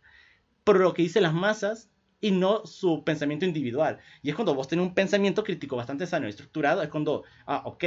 por 0.63 0.79
lo 0.79 0.93
que 0.93 1.01
dicen 1.01 1.23
las 1.23 1.33
masas 1.33 1.89
y 2.21 2.31
no 2.31 2.65
su 2.65 3.03
pensamiento 3.03 3.45
individual. 3.45 3.99
Y 4.21 4.29
es 4.29 4.35
cuando 4.35 4.55
vos 4.55 4.67
tenés 4.67 4.85
un 4.85 4.93
pensamiento 4.93 5.43
crítico 5.43 5.75
bastante 5.75 6.07
sano 6.07 6.25
y 6.25 6.29
estructurado, 6.29 6.81
es 6.81 6.89
cuando, 6.89 7.23
ah, 7.45 7.63
ok, 7.65 7.83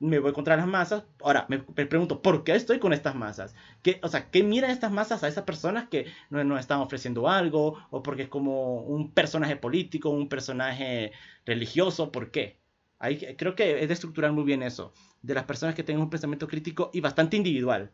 me 0.00 0.18
voy 0.18 0.32
contra 0.32 0.56
las 0.56 0.66
masas. 0.66 1.04
Ahora, 1.22 1.46
me, 1.48 1.58
pregunto, 1.58 2.22
¿por 2.22 2.44
qué 2.44 2.54
estoy 2.54 2.78
con 2.78 2.92
estas 2.92 3.14
masas? 3.14 3.54
¿Qué, 3.82 4.00
o 4.02 4.08
sea, 4.08 4.30
¿qué 4.30 4.42
miran 4.42 4.70
estas 4.70 4.90
masas 4.90 5.22
a 5.22 5.28
esas 5.28 5.44
personas 5.44 5.88
que 5.88 6.06
nos 6.30 6.44
no 6.44 6.58
están 6.58 6.80
ofreciendo 6.80 7.28
algo? 7.28 7.78
¿O 7.90 8.02
porque 8.02 8.22
es 8.22 8.28
como 8.28 8.80
un 8.82 9.12
personaje 9.12 9.56
político, 9.56 10.10
un 10.10 10.28
personaje 10.28 11.12
religioso? 11.46 12.10
¿Por 12.12 12.30
qué? 12.30 12.58
Ahí, 12.98 13.36
creo 13.36 13.54
que 13.54 13.80
es 13.80 13.88
de 13.88 13.94
estructurar 13.94 14.32
muy 14.32 14.44
bien 14.44 14.62
eso, 14.62 14.92
de 15.22 15.34
las 15.34 15.44
personas 15.44 15.74
que 15.74 15.84
tengan 15.84 16.02
un 16.02 16.10
pensamiento 16.10 16.48
crítico 16.48 16.90
y 16.92 17.00
bastante 17.00 17.36
individual. 17.36 17.92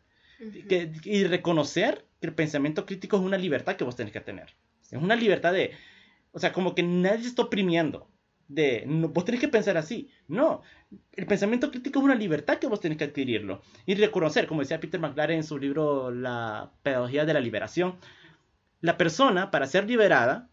Que, 0.69 0.93
y 1.05 1.25
reconocer 1.25 2.05
que 2.21 2.29
el 2.29 2.35
pensamiento 2.35 2.87
crítico 2.87 3.17
es 3.17 3.23
una 3.23 3.38
libertad 3.38 3.76
que 3.76 3.85
vos 3.85 3.97
tenés 3.97 4.12
que 4.12 4.21
tener. 4.21 4.55
Es 4.91 5.00
una 5.00 5.17
libertad 5.17 5.53
de, 5.53 5.73
o 6.33 6.38
sea, 6.38 6.53
como 6.53 6.75
que 6.75 6.83
nadie 6.83 7.26
está 7.26 7.43
oprimiendo. 7.43 8.09
De, 8.49 8.85
no, 8.87 9.09
vos 9.09 9.25
tenés 9.25 9.41
que 9.41 9.49
pensar 9.49 9.76
así. 9.76 10.11
No, 10.29 10.62
el 11.12 11.26
pensamiento 11.26 11.71
crítico 11.71 11.99
es 11.99 12.05
una 12.05 12.14
libertad 12.14 12.59
que 12.59 12.67
vos 12.67 12.81
tenés 12.81 12.99
que 12.99 13.05
adquirirlo. 13.05 13.62
Y 13.87 13.95
reconocer, 13.95 14.47
como 14.47 14.61
decía 14.61 14.81
Peter 14.81 15.00
McLaren 15.00 15.38
en 15.38 15.45
su 15.45 15.59
libro 15.59 16.11
La 16.11 16.73
Pedagogía 16.83 17.25
de 17.25 17.35
la 17.35 17.41
Liberación, 17.41 17.97
la 18.81 18.99
persona 18.99 19.50
para 19.50 19.67
ser 19.67 19.87
liberada 19.87 20.50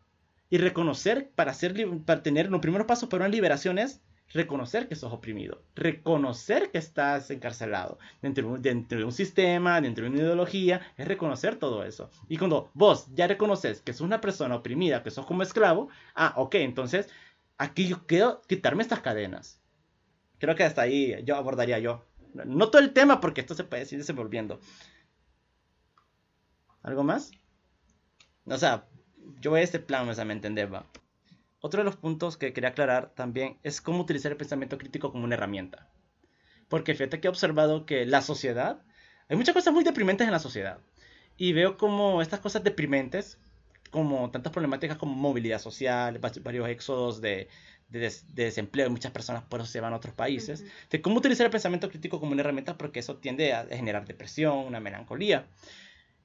y 0.49 0.57
reconocer 0.57 1.31
para, 1.35 1.53
ser, 1.53 1.75
para 2.05 2.23
tener 2.23 2.49
los 2.49 2.61
primeros 2.61 2.87
pasos 2.87 3.09
para 3.09 3.25
una 3.25 3.33
liberación 3.33 3.77
es 3.77 4.01
reconocer 4.33 4.87
que 4.87 4.95
sos 4.95 5.11
oprimido, 5.13 5.61
reconocer 5.75 6.71
que 6.71 6.77
estás 6.77 7.29
encarcelado 7.31 7.99
dentro, 8.21 8.57
de 8.57 9.03
un 9.03 9.11
sistema, 9.11 9.81
dentro 9.81 10.03
de 10.03 10.11
una 10.11 10.19
ideología, 10.19 10.81
es 10.97 11.07
reconocer 11.07 11.57
todo 11.57 11.83
eso. 11.83 12.09
Y 12.27 12.37
cuando 12.37 12.69
vos 12.73 13.07
ya 13.13 13.27
reconoces 13.27 13.81
que 13.81 13.93
sos 13.93 14.01
una 14.01 14.21
persona 14.21 14.55
oprimida, 14.55 15.03
que 15.03 15.11
sos 15.11 15.25
como 15.25 15.43
esclavo, 15.43 15.89
ah, 16.15 16.33
ok, 16.37 16.55
entonces 16.55 17.09
aquí 17.57 17.87
yo 17.87 18.05
quiero 18.07 18.41
quitarme 18.47 18.83
estas 18.83 19.01
cadenas. 19.01 19.61
Creo 20.39 20.55
que 20.55 20.63
hasta 20.63 20.81
ahí 20.81 21.15
yo 21.23 21.35
abordaría 21.35 21.79
yo. 21.79 22.05
No 22.33 22.69
todo 22.69 22.81
el 22.81 22.93
tema 22.93 23.19
porque 23.19 23.41
esto 23.41 23.53
se 23.53 23.63
puede 23.63 23.85
seguir 23.85 23.99
desenvolviendo. 23.99 24.59
¿Algo 26.81 27.03
más? 27.03 27.31
O 28.45 28.57
sea, 28.57 28.87
yo 29.39 29.51
voy 29.51 29.59
a 29.59 29.63
este 29.63 29.79
plan, 29.79 30.07
me 30.07 30.33
entender, 30.33 30.73
va. 30.73 30.85
Otro 31.61 31.81
de 31.81 31.85
los 31.85 31.95
puntos 31.95 32.37
que 32.37 32.53
quería 32.53 32.71
aclarar 32.71 33.13
también 33.13 33.59
es 33.61 33.81
cómo 33.81 34.01
utilizar 34.01 34.31
el 34.31 34.37
pensamiento 34.37 34.79
crítico 34.79 35.11
como 35.11 35.23
una 35.23 35.35
herramienta. 35.35 35.87
Porque 36.67 36.95
fíjate 36.95 37.19
que 37.19 37.27
he 37.27 37.29
observado 37.29 37.85
que 37.85 38.05
la 38.05 38.21
sociedad, 38.21 38.81
hay 39.29 39.37
muchas 39.37 39.53
cosas 39.53 39.71
muy 39.71 39.83
deprimentes 39.83 40.25
en 40.25 40.31
la 40.31 40.39
sociedad. 40.39 40.79
Y 41.37 41.53
veo 41.53 41.77
como 41.77 42.21
estas 42.21 42.39
cosas 42.39 42.63
deprimentes, 42.63 43.37
como 43.91 44.31
tantas 44.31 44.51
problemáticas 44.51 44.97
como 44.97 45.13
movilidad 45.13 45.59
social, 45.59 46.17
varios 46.17 46.67
éxodos 46.67 47.21
de, 47.21 47.47
de, 47.89 48.11
desempleo 48.33 48.87
y 48.87 48.89
muchas 48.89 49.11
personas 49.11 49.43
por 49.43 49.59
eso 49.59 49.69
se 49.69 49.81
van 49.81 49.93
a 49.93 49.97
otros 49.97 50.15
países. 50.15 50.65
De 50.89 51.01
cómo 51.01 51.17
utilizar 51.17 51.45
el 51.45 51.51
pensamiento 51.51 51.89
crítico 51.89 52.19
como 52.19 52.31
una 52.31 52.41
herramienta 52.41 52.77
porque 52.77 53.01
eso 53.01 53.17
tiende 53.17 53.53
a 53.53 53.67
generar 53.67 54.05
depresión, 54.05 54.57
una 54.57 54.79
melancolía. 54.79 55.47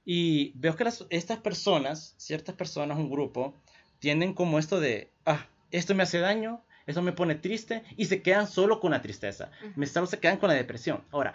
Y 0.05 0.53
veo 0.55 0.77
que 0.77 0.85
estas 1.11 1.39
personas, 1.41 2.15
ciertas 2.17 2.55
personas, 2.55 2.97
un 2.97 3.11
grupo, 3.11 3.61
tienen 3.99 4.35
como 4.35 4.59
esto 4.59 4.81
de, 4.81 5.11
ah, 5.25 5.47
esto 5.71 5.95
me 5.95 6.03
hace 6.03 6.19
daño, 6.19 6.63
esto 6.87 7.03
me 7.03 7.13
pone 7.13 7.35
triste, 7.35 7.83
y 7.97 8.07
se 8.07 8.23
quedan 8.23 8.47
solo 8.47 8.81
con 8.81 8.93
la 8.93 9.03
tristeza, 9.03 9.51
me 9.75 9.87
solo 9.87 10.07
se 10.07 10.21
quedan 10.21 10.39
con 10.39 10.49
la 10.49 10.55
depresión. 10.55 11.05
Ahora, 11.11 11.35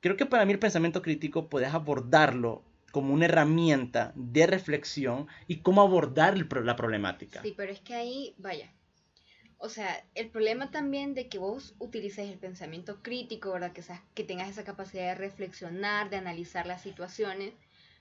creo 0.00 0.16
que 0.16 0.26
para 0.26 0.44
mí 0.44 0.52
el 0.52 0.58
pensamiento 0.58 1.02
crítico 1.02 1.48
puedes 1.48 1.72
abordarlo 1.72 2.62
como 2.90 3.14
una 3.14 3.24
herramienta 3.24 4.12
de 4.14 4.46
reflexión 4.46 5.26
y 5.46 5.58
cómo 5.58 5.82
abordar 5.82 6.36
la 6.38 6.76
problemática. 6.76 7.42
Sí, 7.42 7.54
pero 7.56 7.72
es 7.72 7.80
que 7.80 7.94
ahí, 7.94 8.34
vaya, 8.38 8.70
o 9.64 9.68
sea, 9.68 10.04
el 10.16 10.28
problema 10.28 10.72
también 10.72 11.14
de 11.14 11.28
que 11.28 11.38
vos 11.38 11.76
utilices 11.78 12.28
el 12.28 12.38
pensamiento 12.38 13.00
crítico, 13.00 13.52
¿verdad? 13.52 13.72
Que, 13.72 13.82
que 14.12 14.24
tengas 14.24 14.50
esa 14.50 14.64
capacidad 14.64 15.04
de 15.04 15.14
reflexionar, 15.14 16.10
de 16.10 16.16
analizar 16.16 16.66
las 16.66 16.82
situaciones, 16.82 17.54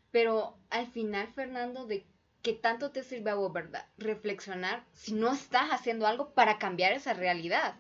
pero 0.09 0.57
al 0.71 0.88
final, 0.88 1.27
Fernando, 1.35 1.85
de 1.85 2.03
¿qué 2.41 2.53
tanto 2.53 2.91
te 2.91 3.03
sirve 3.03 3.31
a 3.31 3.36
vos, 3.36 3.51
verdad? 3.51 3.86
Reflexionar 3.98 4.86
si 4.93 5.13
no 5.13 5.31
estás 5.31 5.69
haciendo 5.71 6.07
algo 6.07 6.33
para 6.33 6.57
cambiar 6.57 6.93
esa 6.93 7.13
realidad. 7.13 7.75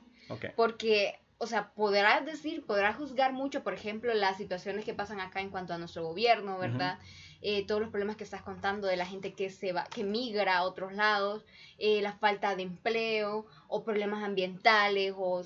Porque, 0.55 1.19
o 1.39 1.47
sea, 1.47 1.73
podrás 1.73 2.25
decir, 2.25 2.65
podrás 2.65 2.95
juzgar 2.95 3.33
mucho, 3.33 3.63
por 3.63 3.73
ejemplo, 3.73 4.13
las 4.13 4.37
situaciones 4.37 4.85
que 4.85 4.93
pasan 4.93 5.19
acá 5.19 5.41
en 5.41 5.49
cuanto 5.49 5.73
a 5.73 5.77
nuestro 5.77 6.05
gobierno, 6.05 6.57
¿verdad? 6.57 6.99
Eh, 7.41 7.65
todos 7.65 7.81
los 7.81 7.89
problemas 7.89 8.15
que 8.15 8.23
estás 8.23 8.41
contando 8.41 8.87
de 8.87 8.95
la 8.95 9.05
gente 9.05 9.33
que 9.33 9.49
se 9.49 9.73
va, 9.73 9.85
que 9.85 10.03
migra 10.03 10.57
a 10.57 10.63
otros 10.63 10.93
lados, 10.93 11.43
eh, 11.77 12.01
la 12.01 12.13
falta 12.13 12.55
de 12.55 12.63
empleo, 12.63 13.45
o 13.67 13.83
problemas 13.83 14.23
ambientales, 14.23 15.13
o 15.17 15.43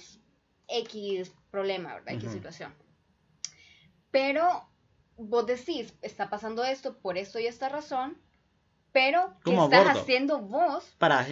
X 0.68 1.34
problema, 1.50 1.96
¿verdad? 1.96 2.14
X 2.14 2.32
situación. 2.32 2.76
Pero 4.12 4.70
vos 5.18 5.46
decís, 5.46 5.94
está 6.02 6.30
pasando 6.30 6.64
esto 6.64 6.98
por 7.00 7.18
esto 7.18 7.40
y 7.40 7.48
esta 7.48 7.70
razón, 7.70 8.18
pero 8.96 9.34
¿qué 9.44 9.54
estás 9.54 9.90
haciendo 9.90 10.40
vos 10.40 10.96
para, 10.98 11.28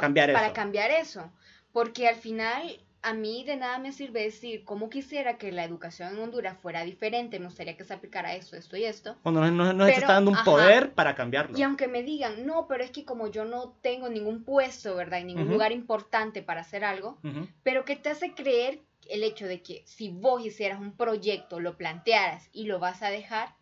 cambiar 0.00 0.32
para 0.32 0.52
cambiar 0.52 0.90
eso? 0.90 1.30
Porque 1.70 2.08
al 2.08 2.16
final 2.16 2.76
a 3.02 3.14
mí 3.14 3.44
de 3.44 3.54
nada 3.54 3.78
me 3.78 3.92
sirve 3.92 4.24
decir 4.24 4.64
cómo 4.64 4.90
quisiera 4.90 5.38
que 5.38 5.52
la 5.52 5.62
educación 5.62 6.12
en 6.12 6.18
Honduras 6.18 6.58
fuera 6.60 6.82
diferente, 6.82 7.38
me 7.38 7.44
gustaría 7.44 7.76
que 7.76 7.84
se 7.84 7.94
aplicara 7.94 8.34
esto, 8.34 8.56
esto 8.56 8.76
y 8.76 8.82
esto. 8.82 9.14
Cuando 9.22 9.48
no, 9.48 9.72
no, 9.72 9.86
está 9.86 10.14
dando 10.14 10.32
un 10.32 10.42
poder 10.44 10.92
para 10.94 11.14
cambiarlo. 11.14 11.56
Y 11.56 11.62
aunque 11.62 11.86
me 11.86 12.02
digan, 12.02 12.44
no, 12.44 12.66
pero 12.66 12.82
es 12.82 12.90
que 12.90 13.04
como 13.04 13.28
yo 13.28 13.44
no 13.44 13.76
tengo 13.80 14.08
ningún 14.08 14.42
puesto, 14.42 14.96
¿verdad? 14.96 15.20
Y 15.20 15.24
ningún 15.24 15.50
lugar 15.50 15.70
importante 15.70 16.42
para 16.42 16.62
hacer 16.62 16.84
algo, 16.84 17.16
pero 17.62 17.84
¿qué 17.84 17.94
te 17.94 18.08
hace 18.08 18.34
creer 18.34 18.80
el 19.08 19.22
hecho 19.22 19.46
de 19.46 19.62
que 19.62 19.84
si 19.86 20.08
vos 20.08 20.44
hicieras 20.44 20.80
un 20.80 20.96
proyecto, 20.96 21.60
lo 21.60 21.76
plantearas 21.76 22.48
y 22.52 22.64
lo 22.64 22.80
vas 22.80 23.04
a 23.04 23.10
dejar, 23.10 23.54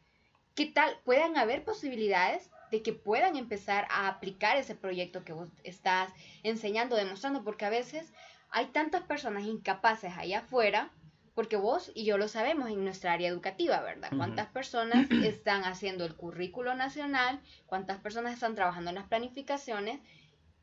¿qué 0.54 0.64
tal? 0.64 0.96
Puedan 1.04 1.36
haber 1.36 1.64
posibilidades 1.64 2.50
de 2.70 2.82
que 2.82 2.92
puedan 2.92 3.36
empezar 3.36 3.86
a 3.90 4.08
aplicar 4.08 4.56
ese 4.56 4.74
proyecto 4.74 5.24
que 5.24 5.32
vos 5.32 5.48
estás 5.64 6.12
enseñando, 6.42 6.96
demostrando, 6.96 7.44
porque 7.44 7.64
a 7.64 7.70
veces 7.70 8.12
hay 8.50 8.66
tantas 8.66 9.02
personas 9.02 9.44
incapaces 9.44 10.12
allá 10.16 10.40
afuera, 10.40 10.90
porque 11.34 11.56
vos 11.56 11.92
y 11.94 12.04
yo 12.04 12.16
lo 12.16 12.28
sabemos 12.28 12.70
en 12.70 12.82
nuestra 12.82 13.12
área 13.12 13.28
educativa, 13.28 13.82
¿verdad? 13.82 14.10
¿Cuántas 14.16 14.48
personas 14.48 15.06
están 15.24 15.64
haciendo 15.64 16.04
el 16.06 16.16
currículo 16.16 16.74
nacional? 16.74 17.40
¿Cuántas 17.66 17.98
personas 17.98 18.32
están 18.34 18.54
trabajando 18.54 18.90
en 18.90 18.96
las 18.96 19.06
planificaciones? 19.06 20.00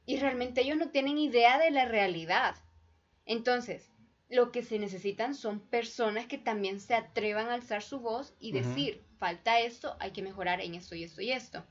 Y 0.06 0.18
realmente 0.18 0.62
ellos 0.62 0.78
no 0.78 0.90
tienen 0.90 1.18
idea 1.18 1.60
de 1.60 1.72
la 1.72 1.86
realidad. 1.86 2.56
Entonces, 3.26 3.92
lo 4.30 4.52
que 4.52 4.64
se 4.64 4.80
necesitan 4.80 5.36
son 5.36 5.60
personas 5.60 6.26
que 6.26 6.40
también 6.40 6.80
se 6.80 6.96
atrevan 6.96 7.50
a 7.50 7.54
alzar 7.54 7.84
su 7.84 8.00
voz 8.00 8.34
y 8.40 8.52
decir, 8.52 9.06
falta 9.20 9.60
esto, 9.60 9.96
hay 10.00 10.12
que 10.12 10.24
mejorar 10.24 10.60
en 10.60 10.74
esto 10.74 10.96
y 10.96 11.04
esto 11.04 11.22
y 11.22 11.32
esto. 11.32 11.64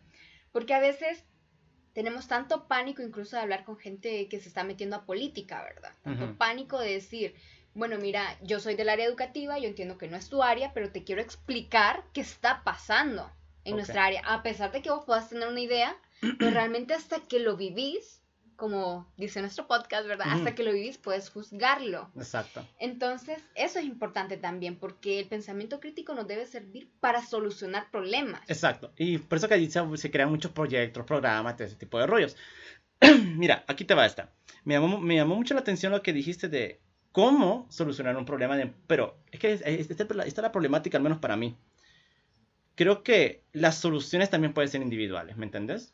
Porque 0.53 0.75
a 0.75 0.81
veces 0.81 1.25
tenemos 1.93 2.29
tanto 2.29 2.69
pánico 2.69 3.03
incluso 3.03 3.37
de 3.37 3.43
hablar 3.43 3.65
con 3.65 3.77
gente 3.77 4.29
que 4.29 4.41
se 4.41 4.49
está 4.49 4.65
metiendo 4.65 4.97
a 4.97 5.05
política, 5.05 5.63
¿verdad? 5.63 5.93
Tanto 6.03 6.37
pánico 6.39 6.79
de 6.79 6.93
decir, 6.93 7.35
bueno, 7.75 7.99
mira, 7.99 8.39
yo 8.43 8.61
soy 8.61 8.75
del 8.75 8.89
área 8.89 9.07
educativa, 9.07 9.59
yo 9.59 9.69
entiendo 9.69 9.99
que 9.99 10.09
no 10.09 10.17
es 10.17 10.29
tu 10.29 10.43
área, 10.43 10.73
pero 10.73 10.91
te 10.91 11.05
quiero 11.05 11.21
explicar 11.21 12.05
qué 12.13 12.21
está 12.21 12.63
pasando 12.65 13.31
en 13.65 13.77
nuestra 13.77 14.05
área. 14.05 14.23
A 14.27 14.43
pesar 14.43 14.73
de 14.73 14.83
que 14.83 14.91
vos 14.91 15.05
puedas 15.05 15.29
tener 15.29 15.49
una 15.49 15.61
idea, 15.61 15.97
pero 16.39 16.51
realmente 16.51 16.95
hasta 16.95 17.21
que 17.21 17.39
lo 17.39 17.57
vivís, 17.57 18.22
como 18.63 19.13
dice 19.17 19.41
nuestro 19.41 19.67
podcast, 19.67 20.07
¿verdad? 20.07 20.29
Hasta 20.31 20.55
que 20.55 20.63
lo 20.63 20.73
vivís 20.73 20.97
puedes 20.97 21.31
juzgarlo. 21.31 22.13
Exacto. 22.15 22.65
Entonces, 22.79 23.43
eso 23.57 23.81
es 23.81 23.85
importante 23.85 24.37
también, 24.37 24.77
porque 24.77 25.19
el 25.19 25.27
pensamiento 25.27 25.81
crítico 25.81 26.15
nos 26.15 26.29
debe 26.29 26.47
servir 26.47 26.89
para 27.01 27.27
solucionar 27.27 27.91
problemas. 27.91 28.41
Exacto. 28.49 28.93
Y 28.97 29.19
por 29.19 29.39
eso 29.39 29.49
que 29.49 29.55
ahí 29.55 29.69
se, 29.69 30.11
crean 30.13 30.31
muchos 30.31 30.53
proyectos, 30.53 31.05
programas, 31.05 31.61
ese 31.61 31.75
tipo 31.75 31.99
de 31.99 32.07
rollos. 32.07 32.37
Mira, 33.37 33.65
aquí 33.67 33.85
te 33.85 33.95
va 33.95 34.07
esta. 34.07 34.31
Me 34.63 34.75
llamó, 34.75 35.01
me 35.01 35.17
llamó 35.17 35.35
mucho 35.35 35.55
la 35.55 35.61
atención 35.61 35.91
lo 35.91 36.01
que 36.01 36.13
dijiste 36.13 36.49
de 36.49 36.81
cómo 37.11 37.67
solucionar 37.69 38.17
un 38.17 38.25
problema. 38.25 38.57
De, 38.57 38.73
pero 38.87 39.19
es 39.33 39.41
que 39.41 39.55
esta 39.55 40.07
es 40.25 40.39
la 40.39 40.53
problemática, 40.53 40.99
al 40.99 41.03
menos 41.03 41.19
para 41.19 41.35
mí. 41.35 41.57
Creo 42.77 43.03
que 43.03 43.43
las 43.51 43.79
soluciones 43.79 44.31
también 44.31 44.55
pueden 44.55 44.71
ser 44.71 44.83
individuales, 44.83 45.37
¿me 45.37 45.47
entendés? 45.47 45.93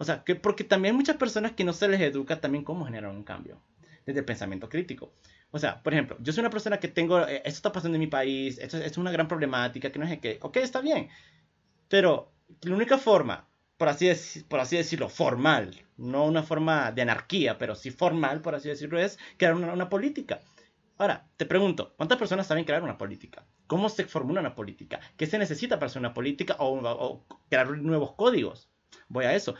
O 0.00 0.04
sea, 0.04 0.24
que 0.24 0.34
porque 0.34 0.64
también 0.64 0.96
muchas 0.96 1.18
personas 1.18 1.52
que 1.52 1.62
no 1.62 1.74
se 1.74 1.86
les 1.86 2.00
educa 2.00 2.40
también 2.40 2.64
cómo 2.64 2.86
generar 2.86 3.10
un 3.10 3.22
cambio 3.22 3.60
desde 4.06 4.20
el 4.20 4.24
pensamiento 4.24 4.70
crítico. 4.70 5.12
O 5.50 5.58
sea, 5.58 5.82
por 5.82 5.92
ejemplo, 5.92 6.16
yo 6.20 6.32
soy 6.32 6.40
una 6.40 6.48
persona 6.48 6.80
que 6.80 6.88
tengo, 6.88 7.20
eh, 7.28 7.42
esto 7.44 7.58
está 7.58 7.72
pasando 7.72 7.96
en 7.96 8.00
mi 8.00 8.06
país, 8.06 8.56
esto, 8.56 8.78
es 8.78 8.96
una 8.96 9.10
gran 9.10 9.28
problemática, 9.28 9.92
que 9.92 9.98
no 9.98 10.08
sé 10.08 10.18
qué, 10.18 10.38
ok, 10.40 10.56
está 10.56 10.80
bien, 10.80 11.10
pero 11.88 12.32
la 12.62 12.74
única 12.76 12.96
forma, 12.96 13.46
por 13.76 13.90
así, 13.90 14.10
por 14.48 14.60
así 14.60 14.78
decirlo, 14.78 15.10
formal, 15.10 15.76
no 15.98 16.24
una 16.24 16.44
forma 16.44 16.92
de 16.92 17.02
anarquía, 17.02 17.58
pero 17.58 17.74
sí 17.74 17.90
formal, 17.90 18.40
por 18.40 18.54
así 18.54 18.70
decirlo, 18.70 18.98
es 18.98 19.18
crear 19.36 19.54
una, 19.54 19.70
una 19.74 19.90
política. 19.90 20.40
Ahora, 20.96 21.28
te 21.36 21.44
pregunto, 21.44 21.92
¿cuántas 21.98 22.16
personas 22.16 22.46
saben 22.46 22.64
crear 22.64 22.82
una 22.82 22.96
política? 22.96 23.44
¿Cómo 23.66 23.90
se 23.90 24.06
formula 24.06 24.40
una 24.40 24.54
política? 24.54 24.98
¿Qué 25.18 25.26
se 25.26 25.36
necesita 25.36 25.78
para 25.78 25.88
hacer 25.88 26.00
una 26.00 26.14
política 26.14 26.56
o, 26.58 26.78
o 26.78 27.26
crear 27.50 27.70
nuevos 27.76 28.14
códigos? 28.14 28.70
Voy 29.08 29.26
a 29.26 29.34
eso 29.34 29.56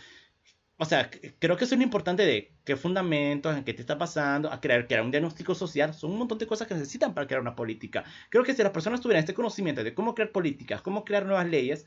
o 0.81 0.87
sea, 0.87 1.11
creo 1.39 1.59
que 1.59 1.65
eso 1.65 1.75
es 1.75 1.79
lo 1.79 1.85
importante 1.85 2.25
de 2.25 2.55
qué 2.65 2.75
fundamentos, 2.75 3.55
en 3.55 3.65
qué 3.65 3.75
te 3.75 3.83
está 3.83 3.99
pasando, 3.99 4.51
a 4.51 4.63
crear, 4.63 4.87
crear 4.87 5.05
un 5.05 5.11
diagnóstico 5.11 5.55
social, 5.55 5.93
son 5.93 6.13
un 6.13 6.19
montón 6.19 6.39
de 6.39 6.47
cosas 6.47 6.67
que 6.67 6.73
necesitan 6.73 7.13
para 7.13 7.27
crear 7.27 7.43
una 7.43 7.55
política. 7.55 8.03
Creo 8.31 8.45
que 8.45 8.55
si 8.55 8.63
las 8.63 8.73
personas 8.73 9.03
tuvieran 9.03 9.21
este 9.21 9.35
conocimiento 9.35 9.85
de 9.85 9.93
cómo 9.93 10.15
crear 10.15 10.33
políticas, 10.33 10.81
cómo 10.81 11.05
crear 11.05 11.27
nuevas 11.27 11.47
leyes, 11.47 11.85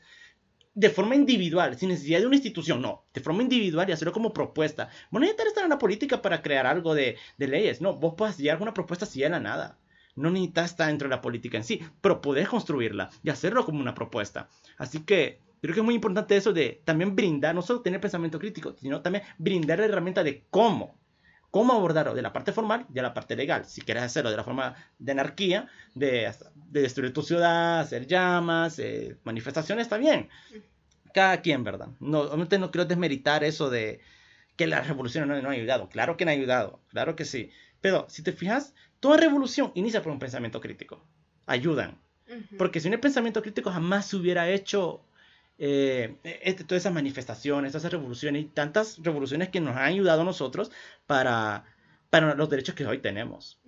de 0.74 0.90
forma 0.90 1.16
individual, 1.16 1.76
sin 1.76 1.88
necesidad 1.88 2.20
de 2.20 2.28
una 2.28 2.36
institución, 2.36 2.80
no, 2.82 3.04
de 3.12 3.20
forma 3.20 3.42
individual 3.42 3.88
y 3.88 3.92
hacerlo 3.92 4.12
como 4.12 4.32
propuesta. 4.32 4.84
Vos 5.10 5.14
no 5.14 5.20
necesitas 5.20 5.48
estar 5.48 5.62
en 5.62 5.66
una 5.66 5.78
política 5.80 6.22
para 6.22 6.40
crear 6.40 6.64
algo 6.64 6.94
de, 6.94 7.16
de 7.36 7.48
leyes, 7.48 7.80
no, 7.80 7.94
vos 7.94 8.14
puedes 8.16 8.38
llegar 8.38 8.62
una 8.62 8.74
propuesta 8.74 9.06
así 9.06 9.22
de 9.22 9.28
la 9.28 9.40
nada. 9.40 9.76
No 10.14 10.30
necesitas 10.30 10.70
estar 10.70 10.86
dentro 10.86 11.08
de 11.08 11.16
la 11.16 11.20
política 11.20 11.56
en 11.56 11.64
sí, 11.64 11.80
pero 12.00 12.20
podés 12.20 12.48
construirla 12.48 13.10
y 13.24 13.30
hacerlo 13.30 13.64
como 13.64 13.80
una 13.80 13.94
propuesta. 13.94 14.48
Así 14.78 15.00
que 15.00 15.40
Creo 15.64 15.72
que 15.72 15.80
es 15.80 15.84
muy 15.84 15.94
importante 15.94 16.36
eso 16.36 16.52
de 16.52 16.82
también 16.84 17.16
brindar, 17.16 17.54
no 17.54 17.62
solo 17.62 17.80
tener 17.80 17.98
pensamiento 17.98 18.38
crítico, 18.38 18.76
sino 18.78 19.00
también 19.00 19.24
brindar 19.38 19.78
la 19.78 19.86
herramienta 19.86 20.22
de 20.22 20.44
cómo, 20.50 20.98
cómo 21.50 21.72
abordarlo 21.72 22.14
de 22.14 22.20
la 22.20 22.34
parte 22.34 22.52
formal 22.52 22.84
y 22.90 22.92
de 22.92 23.00
la 23.00 23.14
parte 23.14 23.34
legal. 23.34 23.64
Si 23.64 23.80
quieres 23.80 24.02
hacerlo 24.02 24.30
de 24.30 24.36
la 24.36 24.44
forma 24.44 24.74
de 24.98 25.12
anarquía, 25.12 25.70
de, 25.94 26.30
destruir 26.70 27.14
tu 27.14 27.22
ciudad, 27.22 27.80
hacer 27.80 28.06
llamas, 28.06 28.78
eh, 28.78 29.16
manifestaciones, 29.24 29.86
está 29.86 29.96
bien. 29.96 30.28
Cada 31.14 31.40
quien, 31.40 31.64
¿verdad? 31.64 31.88
No, 31.98 32.20
obviamente 32.20 32.58
no 32.58 32.70
quiero 32.70 32.84
desmeritar 32.84 33.42
eso 33.42 33.70
de 33.70 34.00
que 34.56 34.66
la 34.66 34.82
revolución 34.82 35.26
no, 35.26 35.40
no 35.40 35.48
ha 35.48 35.52
ayudado. 35.52 35.88
Claro 35.88 36.18
que 36.18 36.26
no 36.26 36.30
ha 36.30 36.34
ayudado, 36.34 36.80
claro 36.90 37.16
que 37.16 37.24
sí. 37.24 37.52
Pero 37.80 38.04
si 38.10 38.22
te 38.22 38.32
fijas, 38.32 38.74
toda 39.00 39.16
revolución 39.16 39.72
inicia 39.74 40.02
por 40.02 40.12
un 40.12 40.18
pensamiento 40.18 40.60
crítico. 40.60 41.02
Ayudan. 41.46 42.02
Porque 42.58 42.80
si 42.80 42.88
un 42.90 43.00
pensamiento 43.00 43.40
crítico 43.40 43.70
jamás 43.70 44.04
se 44.04 44.16
hubiera 44.16 44.50
hecho 44.50 45.06
eh, 45.58 46.16
este, 46.22 46.64
todas 46.64 46.82
esas 46.82 46.92
manifestaciones, 46.92 47.74
esas 47.74 47.92
revoluciones 47.92 48.42
y 48.42 48.46
tantas 48.46 48.98
revoluciones 49.02 49.50
que 49.50 49.60
nos 49.60 49.76
han 49.76 49.84
ayudado 49.84 50.22
a 50.22 50.24
nosotros 50.24 50.72
para, 51.06 51.64
para 52.10 52.34
los 52.34 52.50
derechos 52.50 52.74
que 52.74 52.86
hoy 52.86 52.98
tenemos. 52.98 53.60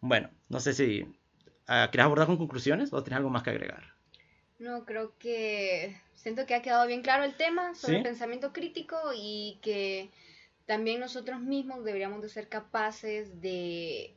Bueno, 0.00 0.30
no 0.48 0.60
sé 0.60 0.74
si 0.74 1.02
uh, 1.02 1.90
¿quieres 1.90 2.04
abordar 2.04 2.26
con 2.26 2.36
conclusiones 2.36 2.92
o 2.92 3.02
tienes 3.02 3.18
algo 3.18 3.30
más 3.30 3.42
que 3.42 3.50
agregar? 3.50 3.94
No, 4.58 4.84
creo 4.84 5.16
que 5.18 6.00
siento 6.14 6.46
que 6.46 6.54
ha 6.54 6.62
quedado 6.62 6.86
bien 6.86 7.02
claro 7.02 7.24
el 7.24 7.34
tema 7.34 7.74
sobre 7.74 7.98
el 7.98 8.02
pensamiento 8.02 8.52
crítico 8.52 8.96
y 9.14 9.58
que 9.62 10.10
también 10.66 11.00
nosotros 11.00 11.40
mismos 11.40 11.84
deberíamos 11.84 12.22
de 12.22 12.28
ser 12.28 12.48
capaces 12.48 13.40
de 13.40 14.14